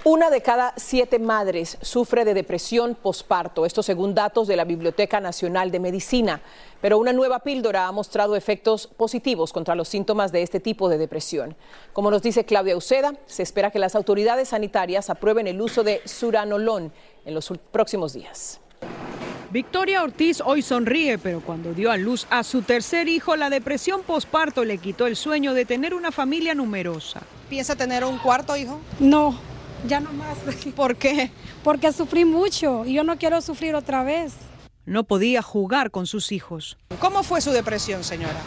Una 0.06 0.28
de 0.28 0.42
cada 0.42 0.75
siete 0.76 1.18
madres 1.18 1.78
sufre 1.80 2.26
de 2.26 2.34
depresión 2.34 2.94
posparto, 2.94 3.64
esto 3.64 3.82
según 3.82 4.14
datos 4.14 4.46
de 4.46 4.54
la 4.54 4.66
Biblioteca 4.66 5.18
Nacional 5.18 5.70
de 5.70 5.80
Medicina. 5.80 6.42
Pero 6.82 6.99
una 6.99 7.14
nueva 7.14 7.38
píldora 7.38 7.87
ha 7.87 7.92
mostrado 7.92 8.37
efectos 8.37 8.87
positivos 8.87 9.50
contra 9.50 9.75
los 9.75 9.88
síntomas 9.88 10.30
de 10.30 10.42
este 10.42 10.61
tipo 10.61 10.90
de 10.90 10.99
depresión. 10.99 11.56
Como 11.94 12.11
nos 12.11 12.20
dice 12.20 12.44
Claudia 12.44 12.76
Uceda, 12.76 13.14
se 13.25 13.42
espera 13.42 13.70
que 13.70 13.78
las 13.78 13.94
autoridades 13.94 14.49
sanitarias 14.49 15.08
aprueben 15.08 15.46
el 15.46 15.58
uso 15.58 15.82
de 15.82 16.02
suranolon 16.04 16.92
en 17.25 17.34
los 17.34 17.50
próximos 17.73 18.12
días. 18.12 18.61
Victoria 19.50 20.02
Ortiz 20.02 20.42
hoy 20.44 20.61
sonríe, 20.61 21.16
pero 21.16 21.40
cuando 21.40 21.73
dio 21.73 21.90
a 21.90 21.96
luz 21.96 22.26
a 22.28 22.42
su 22.42 22.61
tercer 22.61 23.08
hijo, 23.08 23.37
la 23.37 23.49
depresión 23.49 24.02
posparto 24.02 24.66
le 24.66 24.76
quitó 24.76 25.06
el 25.06 25.16
sueño 25.16 25.54
de 25.54 25.64
tener 25.64 25.94
una 25.94 26.12
familia 26.12 26.54
numerosa. 26.54 27.23
¿Piensa 27.49 27.75
tener 27.75 28.04
un 28.04 28.18
cuarto 28.18 28.54
hijo? 28.54 28.80
No, 29.00 29.38
ya 29.86 30.00
no 30.00 30.12
más. 30.12 30.38
¿Por 30.76 30.96
qué? 30.96 31.30
Porque 31.62 31.92
sufrí 31.92 32.24
mucho 32.24 32.84
y 32.84 32.94
yo 32.94 33.04
no 33.04 33.16
quiero 33.18 33.40
sufrir 33.40 33.74
otra 33.74 34.02
vez. 34.02 34.34
No 34.86 35.04
podía 35.04 35.42
jugar 35.42 35.90
con 35.90 36.06
sus 36.06 36.32
hijos. 36.32 36.76
¿Cómo 36.98 37.22
fue 37.22 37.40
su 37.40 37.50
depresión, 37.50 38.04
señora? 38.04 38.40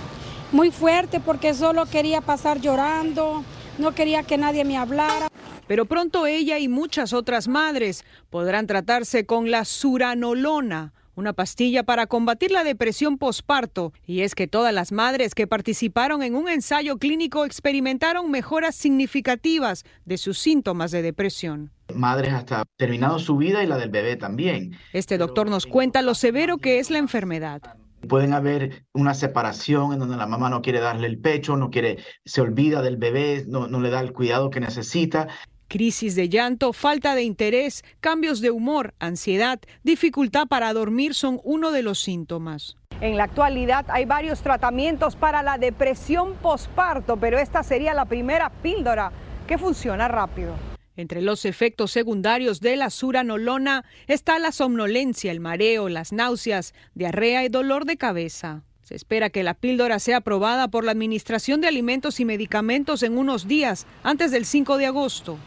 Muy 0.52 0.72
fuerte 0.72 1.20
porque 1.20 1.54
solo 1.54 1.86
quería 1.88 2.22
pasar 2.22 2.62
llorando, 2.62 3.44
no 3.78 3.94
quería 3.94 4.24
que 4.24 4.38
nadie 4.38 4.64
me 4.64 4.78
hablara. 4.78 5.28
Pero 5.68 5.86
pronto 5.86 6.26
ella 6.28 6.60
y 6.60 6.68
muchas 6.68 7.12
otras 7.12 7.48
madres 7.48 8.06
podrán 8.30 8.68
tratarse 8.68 9.26
con 9.26 9.52
la 9.52 9.66
suranolona, 9.66 10.94
una 11.18 11.34
pastilla 11.34 11.84
para 11.84 12.06
combatir 12.06 12.52
la 12.52 12.64
depresión 12.64 13.18
posparto. 13.18 13.92
Y 14.06 14.22
es 14.22 14.36
que 14.36 14.48
todas 14.48 14.74
las 14.74 14.92
madres 14.92 15.34
que 15.34 15.48
participaron 15.48 16.22
en 16.22 16.36
un 16.36 16.48
ensayo 16.48 16.98
clínico 16.98 17.44
experimentaron 17.44 18.30
mejoras 18.32 18.76
significativas 18.76 19.84
de 20.06 20.18
sus 20.18 20.38
síntomas 20.38 20.92
de 20.92 21.02
depresión. 21.02 21.72
Madres 21.94 22.34
hasta 22.34 22.66
terminado 22.78 23.18
su 23.18 23.36
vida 23.36 23.64
y 23.64 23.68
la 23.68 23.78
del 23.78 23.90
bebé 23.90 24.16
también. 24.16 24.78
Este 24.94 25.18
doctor 25.18 25.50
nos 25.50 25.66
cuenta 25.66 26.04
lo 26.04 26.14
severo 26.14 26.60
que 26.60 26.80
es 26.80 26.92
la 26.92 27.00
enfermedad. 27.00 27.62
Pueden 28.08 28.34
haber 28.34 28.86
una 28.94 29.16
separación 29.16 29.94
en 29.94 30.00
donde 30.00 30.18
la 30.18 30.28
mamá 30.28 30.52
no 30.52 30.62
quiere 30.62 30.80
darle 30.80 31.08
el 31.08 31.18
pecho, 31.18 31.58
no 31.58 31.72
quiere, 31.72 31.98
se 32.26 32.42
olvida 32.42 32.84
del 32.84 32.98
bebé, 32.98 33.44
no, 33.48 33.68
no 33.68 33.80
le 33.80 33.90
da 33.90 34.02
el 34.02 34.14
cuidado 34.14 34.52
que 34.52 34.60
necesita. 34.60 35.28
Crisis 35.68 36.16
de 36.16 36.30
llanto, 36.30 36.72
falta 36.72 37.14
de 37.14 37.24
interés, 37.24 37.84
cambios 38.00 38.40
de 38.40 38.52
humor, 38.52 38.94
ansiedad, 39.00 39.60
dificultad 39.84 40.48
para 40.48 40.72
dormir 40.72 41.14
son 41.14 41.42
uno 41.44 41.72
de 41.72 41.84
los 41.84 42.00
síntomas. 42.00 42.78
En 43.02 43.18
la 43.18 43.26
actualidad 43.26 43.86
hay 43.90 44.06
varios 44.06 44.42
tratamientos 44.42 45.18
para 45.18 45.44
la 45.44 45.58
depresión 45.58 46.36
posparto, 46.42 47.18
pero 47.18 47.38
esta 47.38 47.64
sería 47.64 47.94
la 47.94 48.06
primera 48.06 48.50
píldora 48.50 49.12
que 49.46 49.58
funciona 49.58 50.08
rápido. 50.08 50.56
Entre 50.96 51.22
los 51.22 51.44
efectos 51.44 51.92
secundarios 51.92 52.62
de 52.62 52.78
la 52.78 52.90
suranolona 52.90 53.84
está 54.08 54.40
la 54.40 54.54
somnolencia, 54.54 55.32
el 55.32 55.42
mareo, 55.42 55.90
las 55.90 56.14
náuseas, 56.14 56.74
diarrea 56.96 57.44
y 57.44 57.50
dolor 57.50 57.86
de 57.86 57.98
cabeza. 57.98 58.64
Se 58.84 58.96
espera 58.96 59.30
que 59.30 59.44
la 59.44 59.54
píldora 59.54 60.00
sea 60.00 60.18
aprobada 60.18 60.70
por 60.70 60.86
la 60.86 60.92
Administración 60.92 61.60
de 61.60 61.68
Alimentos 61.68 62.22
y 62.22 62.26
Medicamentos 62.26 63.04
en 63.04 63.18
unos 63.18 63.46
días, 63.46 63.86
antes 64.02 64.32
del 64.32 64.46
5 64.46 64.78
de 64.78 64.86
agosto. 64.86 65.38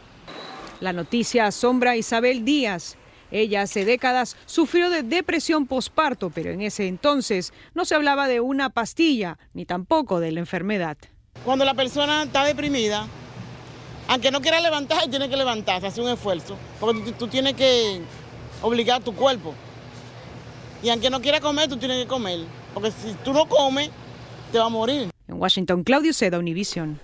La 0.81 0.93
noticia 0.93 1.45
asombra 1.45 1.91
a 1.91 1.95
Isabel 1.95 2.43
Díaz. 2.43 2.97
Ella 3.29 3.61
hace 3.61 3.85
décadas 3.85 4.35
sufrió 4.47 4.89
de 4.89 5.03
depresión 5.03 5.67
posparto, 5.67 6.31
pero 6.31 6.49
en 6.49 6.61
ese 6.61 6.87
entonces 6.87 7.53
no 7.75 7.85
se 7.85 7.93
hablaba 7.93 8.27
de 8.27 8.39
una 8.39 8.71
pastilla 8.71 9.37
ni 9.53 9.65
tampoco 9.65 10.19
de 10.19 10.31
la 10.31 10.39
enfermedad. 10.39 10.97
Cuando 11.45 11.65
la 11.65 11.75
persona 11.75 12.23
está 12.23 12.43
deprimida, 12.45 13.07
aunque 14.07 14.31
no 14.31 14.41
quiera 14.41 14.59
levantar, 14.59 15.07
tiene 15.07 15.29
que 15.29 15.37
levantarse, 15.37 15.85
hacer 15.85 16.03
un 16.03 16.09
esfuerzo, 16.09 16.57
porque 16.79 17.01
tú, 17.01 17.11
tú 17.11 17.27
tienes 17.27 17.53
que 17.53 18.01
obligar 18.63 19.01
a 19.01 19.03
tu 19.03 19.13
cuerpo. 19.13 19.53
Y 20.81 20.89
aunque 20.89 21.11
no 21.11 21.21
quiera 21.21 21.39
comer, 21.39 21.69
tú 21.69 21.77
tienes 21.77 22.01
que 22.01 22.07
comer, 22.07 22.39
porque 22.73 22.89
si 22.89 23.13
tú 23.23 23.33
no 23.33 23.47
comes, 23.47 23.91
te 24.51 24.57
va 24.57 24.65
a 24.65 24.69
morir. 24.69 25.11
En 25.27 25.39
Washington, 25.39 25.83
Claudio 25.83 26.11
Seda, 26.11 26.39
Univision. 26.39 26.99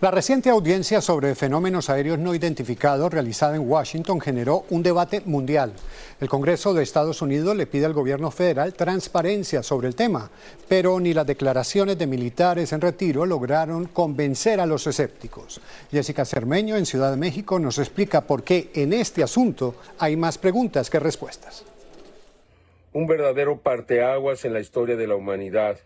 La 0.00 0.10
reciente 0.10 0.50
audiencia 0.50 1.00
sobre 1.00 1.36
fenómenos 1.36 1.88
aéreos 1.88 2.18
no 2.18 2.34
identificados 2.34 3.12
realizada 3.12 3.54
en 3.54 3.66
Washington 3.70 4.20
generó 4.20 4.64
un 4.70 4.82
debate 4.82 5.22
mundial. 5.24 5.72
El 6.20 6.28
Congreso 6.28 6.74
de 6.74 6.82
Estados 6.82 7.22
Unidos 7.22 7.56
le 7.56 7.66
pide 7.66 7.86
al 7.86 7.92
gobierno 7.92 8.32
federal 8.32 8.74
transparencia 8.74 9.62
sobre 9.62 9.86
el 9.86 9.94
tema, 9.94 10.28
pero 10.68 10.98
ni 10.98 11.14
las 11.14 11.26
declaraciones 11.26 11.96
de 11.96 12.08
militares 12.08 12.72
en 12.72 12.80
retiro 12.80 13.24
lograron 13.24 13.86
convencer 13.86 14.60
a 14.60 14.66
los 14.66 14.86
escépticos. 14.86 15.60
Jessica 15.92 16.24
Cermeño 16.24 16.76
en 16.76 16.86
Ciudad 16.86 17.12
de 17.12 17.16
México 17.16 17.60
nos 17.60 17.78
explica 17.78 18.22
por 18.22 18.42
qué 18.42 18.72
en 18.74 18.92
este 18.92 19.22
asunto 19.22 19.76
hay 19.98 20.16
más 20.16 20.38
preguntas 20.38 20.90
que 20.90 20.98
respuestas. 20.98 21.64
Un 22.92 23.06
verdadero 23.06 23.58
parteaguas 23.58 24.44
en 24.44 24.54
la 24.54 24.60
historia 24.60 24.96
de 24.96 25.06
la 25.06 25.14
humanidad. 25.14 25.78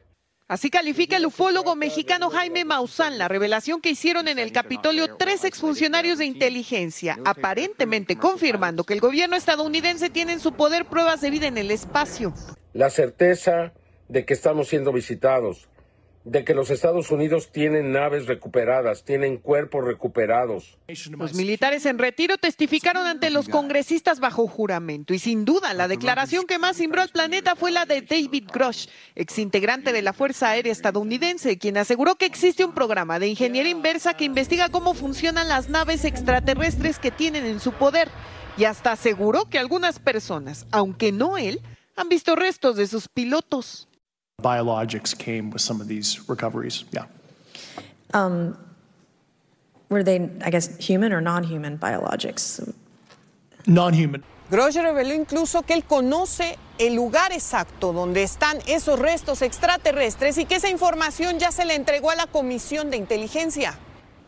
Así 0.48 0.70
califica 0.70 1.18
el 1.18 1.26
ufólogo 1.26 1.76
mexicano 1.76 2.30
Jaime 2.30 2.64
Maussan 2.64 3.18
la 3.18 3.28
revelación 3.28 3.82
que 3.82 3.90
hicieron 3.90 4.28
en 4.28 4.38
el 4.38 4.50
Capitolio 4.50 5.16
tres 5.16 5.44
exfuncionarios 5.44 6.16
de 6.16 6.24
inteligencia, 6.24 7.18
aparentemente 7.26 8.16
confirmando 8.16 8.84
que 8.84 8.94
el 8.94 9.00
gobierno 9.00 9.36
estadounidense 9.36 10.08
tiene 10.08 10.32
en 10.32 10.40
su 10.40 10.54
poder 10.54 10.86
pruebas 10.86 11.20
de 11.20 11.28
vida 11.28 11.48
en 11.48 11.58
el 11.58 11.70
espacio. 11.70 12.32
La 12.72 12.88
certeza 12.88 13.74
de 14.08 14.24
que 14.24 14.32
estamos 14.32 14.68
siendo 14.68 14.90
visitados, 14.90 15.68
de 16.30 16.44
que 16.44 16.54
los 16.54 16.68
Estados 16.70 17.10
Unidos 17.10 17.50
tienen 17.52 17.90
naves 17.90 18.26
recuperadas, 18.26 19.02
tienen 19.02 19.38
cuerpos 19.38 19.84
recuperados. 19.84 20.76
Los 21.10 21.34
militares 21.34 21.86
en 21.86 21.98
retiro 21.98 22.36
testificaron 22.36 23.06
ante 23.06 23.30
los 23.30 23.48
congresistas 23.48 24.20
bajo 24.20 24.46
juramento 24.46 25.14
y 25.14 25.18
sin 25.18 25.46
duda 25.46 25.72
la 25.72 25.88
declaración 25.88 26.44
que 26.44 26.58
más 26.58 26.76
cimbró 26.76 27.00
al 27.00 27.08
planeta 27.08 27.56
fue 27.56 27.70
la 27.70 27.86
de 27.86 28.02
David 28.02 28.44
Grosh, 28.52 28.88
exintegrante 29.14 29.92
de 29.92 30.02
la 30.02 30.12
Fuerza 30.12 30.50
Aérea 30.50 30.72
estadounidense, 30.72 31.56
quien 31.56 31.78
aseguró 31.78 32.16
que 32.16 32.26
existe 32.26 32.64
un 32.64 32.74
programa 32.74 33.18
de 33.18 33.28
ingeniería 33.28 33.72
inversa 33.72 34.14
que 34.14 34.24
investiga 34.24 34.68
cómo 34.68 34.92
funcionan 34.92 35.48
las 35.48 35.70
naves 35.70 36.04
extraterrestres 36.04 36.98
que 36.98 37.10
tienen 37.10 37.46
en 37.46 37.58
su 37.58 37.72
poder 37.72 38.08
y 38.58 38.64
hasta 38.64 38.92
aseguró 38.92 39.48
que 39.48 39.58
algunas 39.58 39.98
personas, 39.98 40.66
aunque 40.72 41.10
no 41.10 41.38
él, 41.38 41.62
han 41.96 42.08
visto 42.08 42.36
restos 42.36 42.76
de 42.76 42.86
sus 42.86 43.08
pilotos. 43.08 43.87
Biologics 44.40 45.18
came 45.18 45.50
with 45.50 45.60
some 45.60 45.80
of 45.80 45.88
these 45.88 46.20
recoveries. 46.28 46.84
Yeah. 46.92 47.06
Um, 48.14 48.56
were 49.88 50.04
they, 50.04 50.30
I 50.44 50.50
guess, 50.50 50.76
human 50.78 51.12
or 51.12 51.20
non-human 51.20 51.76
biologics? 51.76 52.72
Non-human. 53.66 54.22
Grosh 54.48 54.76
reveló 54.76 55.12
incluso 55.12 55.62
que 55.62 55.74
él 55.74 55.82
conoce 55.82 56.56
el 56.78 56.94
lugar 56.94 57.32
exacto 57.32 57.92
donde 57.92 58.22
están 58.22 58.58
esos 58.68 58.98
restos 59.00 59.42
extraterrestres 59.42 60.38
y 60.38 60.44
que 60.44 60.54
esa 60.54 60.70
información 60.70 61.40
ya 61.40 61.50
se 61.50 61.64
le 61.64 61.74
entregó 61.74 62.10
a 62.10 62.14
la 62.14 62.26
Comisión 62.28 62.90
de 62.90 62.96
Inteligencia. 62.96 63.76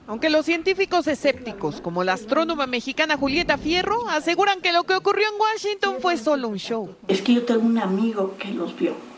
Aunque 0.08 0.28
los 0.28 0.44
científicos 0.44 1.06
escépticos, 1.06 1.80
como 1.80 2.02
la 2.02 2.14
astrónoma 2.14 2.66
mexicana 2.66 3.16
Julieta 3.16 3.58
Fierro, 3.58 4.08
aseguran 4.08 4.60
que 4.60 4.72
lo 4.72 4.82
que 4.82 4.94
ocurrió 4.94 5.28
en 5.28 5.40
Washington 5.40 5.96
fue 6.02 6.16
solo 6.16 6.48
un 6.48 6.56
show. 6.56 6.96
Es 7.06 7.22
que 7.22 7.34
yo 7.34 7.44
tengo 7.44 7.64
un 7.64 7.78
amigo 7.78 8.36
que 8.36 8.50
los 8.50 8.76
vio. 8.76 9.09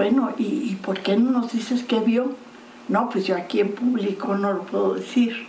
Bueno, 0.00 0.32
¿y, 0.38 0.44
¿y, 0.44 0.78
por 0.82 1.00
qué 1.00 1.14
no 1.18 1.30
nos 1.30 1.52
dices 1.52 1.84
qué 1.86 2.00
vio? 2.00 2.34
No, 2.88 3.10
pues 3.10 3.26
yo 3.26 3.36
aquí 3.36 3.60
en 3.60 3.74
público 3.74 4.34
no 4.34 4.50
lo 4.54 4.62
puedo 4.62 4.94
decir. 4.94 5.46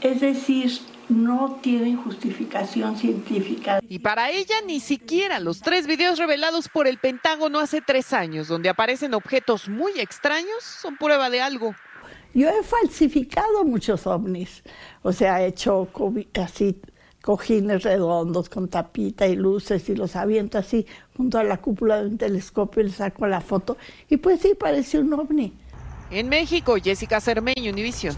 Es 0.00 0.20
decir, 0.20 0.70
no 1.08 1.58
tienen 1.60 1.96
justificación 1.96 2.96
científica. 2.96 3.80
Y 3.88 3.98
para 3.98 4.30
ella 4.30 4.54
ni 4.64 4.78
siquiera 4.78 5.40
los 5.40 5.58
tres 5.58 5.88
videos 5.88 6.20
revelados 6.20 6.68
por 6.68 6.86
el 6.86 6.98
Pentágono 6.98 7.58
hace 7.58 7.80
tres 7.80 8.12
años, 8.12 8.46
donde 8.46 8.68
aparecen 8.68 9.12
objetos 9.12 9.68
muy 9.68 9.90
extraños, 9.98 10.62
son 10.62 10.96
prueba 10.96 11.28
de 11.28 11.42
algo. 11.42 11.74
Yo 12.32 12.50
he 12.50 12.62
falsificado 12.62 13.64
muchos 13.64 14.06
ovnis, 14.06 14.62
o 15.02 15.10
sea, 15.10 15.42
he 15.42 15.48
hecho 15.48 15.88
así 16.40 16.80
cojines 17.24 17.82
redondos 17.82 18.50
con 18.50 18.68
tapita 18.68 19.26
y 19.26 19.34
luces 19.34 19.88
y 19.88 19.96
los 19.96 20.14
aviento 20.14 20.58
así 20.58 20.86
junto 21.16 21.38
a 21.38 21.44
la 21.44 21.56
cúpula 21.56 22.02
de 22.02 22.08
un 22.08 22.18
telescopio 22.18 22.82
y 22.82 22.86
le 22.86 22.92
saco 22.92 23.26
la 23.26 23.40
foto 23.40 23.78
y 24.10 24.18
pues 24.18 24.40
sí, 24.40 24.52
parece 24.54 24.98
un 24.98 25.14
ovni. 25.14 25.54
En 26.10 26.28
México, 26.28 26.76
Jessica 26.82 27.20
Cermeño, 27.20 27.72
Univisión. 27.72 28.14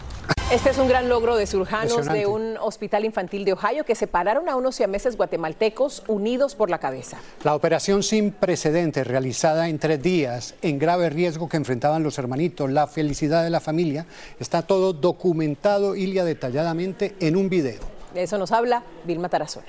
Este 0.51 0.69
es 0.69 0.77
un 0.77 0.89
gran 0.89 1.07
logro 1.07 1.37
de 1.37 1.47
cirujanos 1.47 2.05
de 2.05 2.25
un 2.25 2.57
hospital 2.57 3.05
infantil 3.05 3.45
de 3.45 3.53
Ohio 3.53 3.85
que 3.85 3.95
separaron 3.95 4.49
a 4.49 4.57
unos 4.57 4.75
siameses 4.75 5.15
guatemaltecos 5.15 6.03
unidos 6.07 6.55
por 6.55 6.69
la 6.69 6.79
cabeza. 6.79 7.17
La 7.43 7.55
operación 7.55 8.03
sin 8.03 8.31
precedentes 8.31 9.07
realizada 9.07 9.69
en 9.69 9.79
tres 9.79 10.01
días 10.01 10.55
en 10.61 10.79
grave 10.79 11.09
riesgo 11.09 11.47
que 11.47 11.57
enfrentaban 11.57 12.03
los 12.03 12.17
hermanitos, 12.17 12.69
la 12.69 12.87
felicidad 12.87 13.43
de 13.43 13.49
la 13.49 13.61
familia, 13.61 14.05
está 14.39 14.63
todo 14.63 14.91
documentado, 14.91 15.95
Ilia, 15.95 16.25
detalladamente 16.25 17.15
en 17.21 17.37
un 17.37 17.49
video. 17.49 17.96
De 18.17 18.23
eso 18.23 18.39
nos 18.39 18.51
habla 18.51 18.81
Vilma 19.05 19.29
Tarazona. 19.29 19.67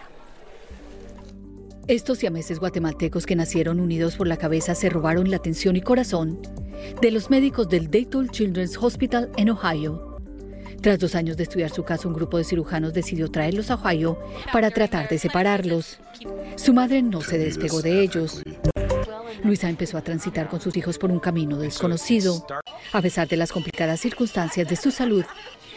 Estos 1.86 2.16
siameses 2.16 2.58
guatemaltecos 2.58 3.26
que 3.26 3.36
nacieron 3.36 3.78
unidos 3.78 4.16
por 4.16 4.26
la 4.26 4.38
cabeza 4.38 4.74
se 4.74 4.88
robaron 4.88 5.30
la 5.30 5.36
atención 5.36 5.76
y 5.76 5.82
corazón 5.82 6.40
de 7.02 7.10
los 7.10 7.28
médicos 7.28 7.68
del 7.68 7.90
Dayton 7.90 8.30
Children's 8.30 8.78
Hospital 8.78 9.30
en 9.36 9.50
Ohio. 9.50 10.16
Tras 10.80 10.98
dos 10.98 11.14
años 11.14 11.36
de 11.36 11.42
estudiar 11.42 11.68
su 11.68 11.84
caso, 11.84 12.08
un 12.08 12.14
grupo 12.14 12.38
de 12.38 12.44
cirujanos 12.44 12.94
decidió 12.94 13.30
traerlos 13.30 13.70
a 13.70 13.74
Ohio 13.74 14.18
para 14.50 14.70
tratar 14.70 15.10
de 15.10 15.18
separarlos. 15.18 15.98
Su 16.56 16.72
madre 16.72 17.02
no 17.02 17.20
se 17.20 17.36
despegó 17.36 17.82
de 17.82 18.00
ellos. 18.00 18.42
Luisa 19.44 19.68
empezó 19.68 19.98
a 19.98 20.02
transitar 20.02 20.48
con 20.48 20.62
sus 20.62 20.74
hijos 20.74 20.96
por 20.96 21.10
un 21.10 21.20
camino 21.20 21.58
desconocido. 21.58 22.46
A 22.94 23.02
pesar 23.02 23.28
de 23.28 23.36
las 23.36 23.52
complicadas 23.52 24.00
circunstancias 24.00 24.66
de 24.66 24.76
su 24.76 24.90
salud, 24.90 25.26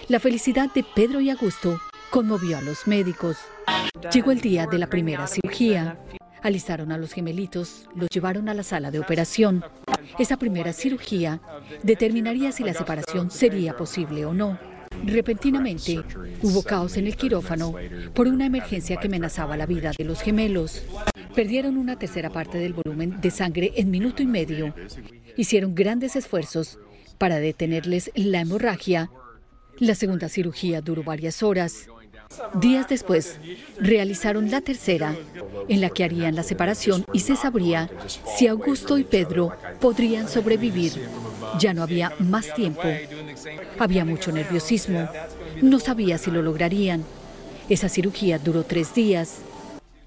la 0.08 0.22
felicidad 0.22 0.70
de 0.74 0.86
Pedro 0.96 1.20
y 1.20 1.30
Augusto 1.30 1.78
conmovió 2.12 2.58
a 2.58 2.62
los 2.62 2.86
médicos. 2.88 3.38
Llegó 4.14 4.32
el 4.32 4.42
día 4.42 4.68
de 4.68 4.78
la 4.78 4.88
primera 4.88 5.26
cirugía. 5.28 5.98
Alistaron 6.44 6.92
a 6.92 6.98
los 6.98 7.14
gemelitos, 7.14 7.88
los 7.96 8.10
llevaron 8.10 8.50
a 8.50 8.54
la 8.54 8.64
sala 8.64 8.92
de 8.92 9.00
operación. 9.00 9.64
Esa 10.20 10.38
primera 10.38 10.74
cirugía 10.74 11.40
determinaría 11.84 12.52
si 12.52 12.64
la 12.64 12.74
separación 12.74 13.32
sería 13.32 13.78
posible 13.78 14.26
o 14.26 14.34
no. 14.34 14.60
Repentinamente, 15.06 16.04
hubo 16.42 16.64
caos 16.64 16.98
en 16.98 17.08
el 17.08 17.16
quirófano 17.16 17.74
por 18.14 18.28
una 18.28 18.46
emergencia 18.46 18.98
que 18.98 19.08
amenazaba 19.08 19.56
la 19.56 19.66
vida 19.66 19.92
de 19.98 20.04
los 20.04 20.22
gemelos. 20.22 20.84
Perdieron 21.34 21.78
una 21.78 21.98
tercera 21.98 22.30
parte 22.30 22.58
del 22.58 22.74
volumen 22.74 23.22
de 23.22 23.32
sangre 23.32 23.72
en 23.78 23.90
minuto 23.90 24.22
y 24.22 24.28
medio. 24.28 24.76
Hicieron 25.38 25.76
grandes 25.76 26.18
esfuerzos 26.18 26.78
para 27.18 27.40
detenerles 27.40 28.12
la 28.16 28.42
hemorragia. 28.42 29.10
La 29.78 29.96
segunda 29.96 30.28
cirugía 30.28 30.82
duró 30.82 31.04
varias 31.04 31.42
horas. 31.42 31.88
Días 32.56 32.88
después, 32.88 33.40
realizaron 33.78 34.52
la 34.52 34.62
tercera, 34.62 35.16
en 35.68 35.82
la 35.82 35.90
que 35.90 36.04
harían 36.04 36.36
la 36.36 36.44
separación 36.44 37.06
y 37.14 37.20
se 37.20 37.36
sabría 37.36 37.90
si 38.38 38.48
Augusto 38.48 38.98
y 38.98 39.04
Pedro 39.04 39.54
podrían 39.80 40.28
sobrevivir. 40.28 40.94
Ya 41.60 41.74
no 41.74 41.84
había 41.84 42.14
más 42.20 42.54
tiempo. 42.54 42.84
Había 43.80 44.06
mucho 44.06 44.32
nerviosismo. 44.32 45.10
No 45.62 45.80
sabía 45.80 46.18
si 46.18 46.32
lo 46.32 46.42
lograrían. 46.42 47.04
Esa 47.70 47.90
cirugía 47.90 48.40
duró 48.40 48.64
tres 48.64 48.94
días. 48.94 49.40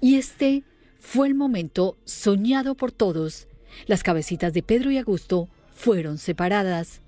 Y 0.01 0.15
este 0.15 0.63
fue 0.99 1.27
el 1.27 1.35
momento 1.35 1.97
soñado 2.05 2.75
por 2.75 2.91
todos. 2.91 3.47
Las 3.87 4.03
cabecitas 4.03 4.53
de 4.53 4.63
Pedro 4.63 4.91
y 4.91 4.97
Augusto 4.97 5.49
fueron 5.73 6.17
separadas. 6.17 7.01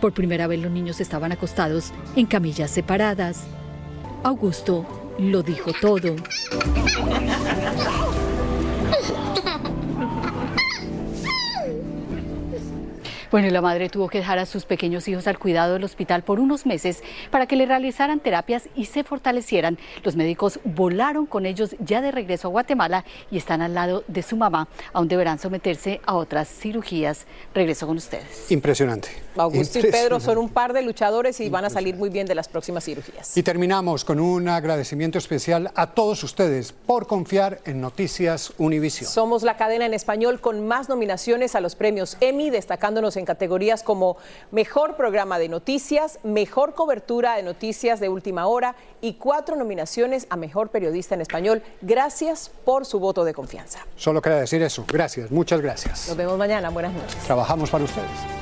Por 0.00 0.14
primera 0.14 0.46
vez 0.46 0.60
los 0.60 0.72
niños 0.72 1.00
estaban 1.00 1.30
acostados 1.30 1.92
en 2.16 2.26
camillas 2.26 2.70
separadas. 2.70 3.44
Augusto 4.24 4.86
lo 5.18 5.42
dijo 5.42 5.72
todo. 5.80 6.14
Bueno, 13.32 13.48
y 13.48 13.50
la 13.50 13.62
madre 13.62 13.88
tuvo 13.88 14.08
que 14.08 14.18
dejar 14.18 14.38
a 14.38 14.44
sus 14.44 14.66
pequeños 14.66 15.08
hijos 15.08 15.26
al 15.26 15.38
cuidado 15.38 15.72
del 15.72 15.84
hospital 15.84 16.22
por 16.22 16.38
unos 16.38 16.66
meses 16.66 17.02
para 17.30 17.46
que 17.46 17.56
le 17.56 17.64
realizaran 17.64 18.20
terapias 18.20 18.68
y 18.76 18.84
se 18.84 19.04
fortalecieran. 19.04 19.78
Los 20.04 20.16
médicos 20.16 20.60
volaron 20.64 21.24
con 21.24 21.46
ellos 21.46 21.74
ya 21.80 22.02
de 22.02 22.12
regreso 22.12 22.48
a 22.48 22.50
Guatemala 22.50 23.06
y 23.30 23.38
están 23.38 23.62
al 23.62 23.72
lado 23.72 24.04
de 24.06 24.22
su 24.22 24.36
mamá. 24.36 24.68
Aún 24.92 25.08
deberán 25.08 25.38
someterse 25.38 26.02
a 26.04 26.14
otras 26.14 26.46
cirugías. 26.48 27.26
Regreso 27.54 27.86
con 27.86 27.96
ustedes. 27.96 28.52
Impresionante. 28.52 29.08
Augusto 29.36 29.78
y 29.78 29.82
Pedro 29.82 30.20
son 30.20 30.38
un 30.38 30.48
par 30.48 30.72
de 30.72 30.82
luchadores 30.82 31.40
y 31.40 31.48
van 31.48 31.64
a 31.64 31.70
salir 31.70 31.96
muy 31.96 32.10
bien 32.10 32.26
de 32.26 32.34
las 32.34 32.48
próximas 32.48 32.84
cirugías. 32.84 33.36
Y 33.36 33.42
terminamos 33.42 34.04
con 34.04 34.20
un 34.20 34.48
agradecimiento 34.48 35.18
especial 35.18 35.70
a 35.74 35.88
todos 35.88 36.22
ustedes 36.22 36.72
por 36.72 37.06
confiar 37.06 37.60
en 37.64 37.80
Noticias 37.80 38.52
Univisión. 38.58 39.10
Somos 39.10 39.42
la 39.42 39.56
cadena 39.56 39.86
en 39.86 39.94
español 39.94 40.40
con 40.40 40.66
más 40.66 40.88
nominaciones 40.88 41.54
a 41.54 41.60
los 41.60 41.74
premios 41.74 42.16
Emmy, 42.20 42.50
destacándonos 42.50 43.16
en 43.16 43.24
categorías 43.24 43.82
como 43.82 44.16
Mejor 44.50 44.96
Programa 44.96 45.38
de 45.38 45.48
Noticias, 45.48 46.18
Mejor 46.22 46.74
Cobertura 46.74 47.36
de 47.36 47.42
Noticias 47.42 48.00
de 48.00 48.08
Última 48.08 48.46
Hora 48.46 48.76
y 49.00 49.14
cuatro 49.14 49.56
nominaciones 49.56 50.26
a 50.30 50.36
Mejor 50.36 50.70
Periodista 50.70 51.14
en 51.14 51.20
Español. 51.20 51.62
Gracias 51.80 52.50
por 52.64 52.86
su 52.86 53.00
voto 53.00 53.24
de 53.24 53.34
confianza. 53.34 53.86
Solo 53.96 54.22
quería 54.22 54.38
decir 54.38 54.62
eso. 54.62 54.84
Gracias, 54.86 55.30
muchas 55.30 55.60
gracias. 55.60 56.08
Nos 56.08 56.16
vemos 56.16 56.38
mañana. 56.38 56.70
Buenas 56.70 56.92
noches. 56.92 57.16
Trabajamos 57.24 57.70
para 57.70 57.84
ustedes. 57.84 58.41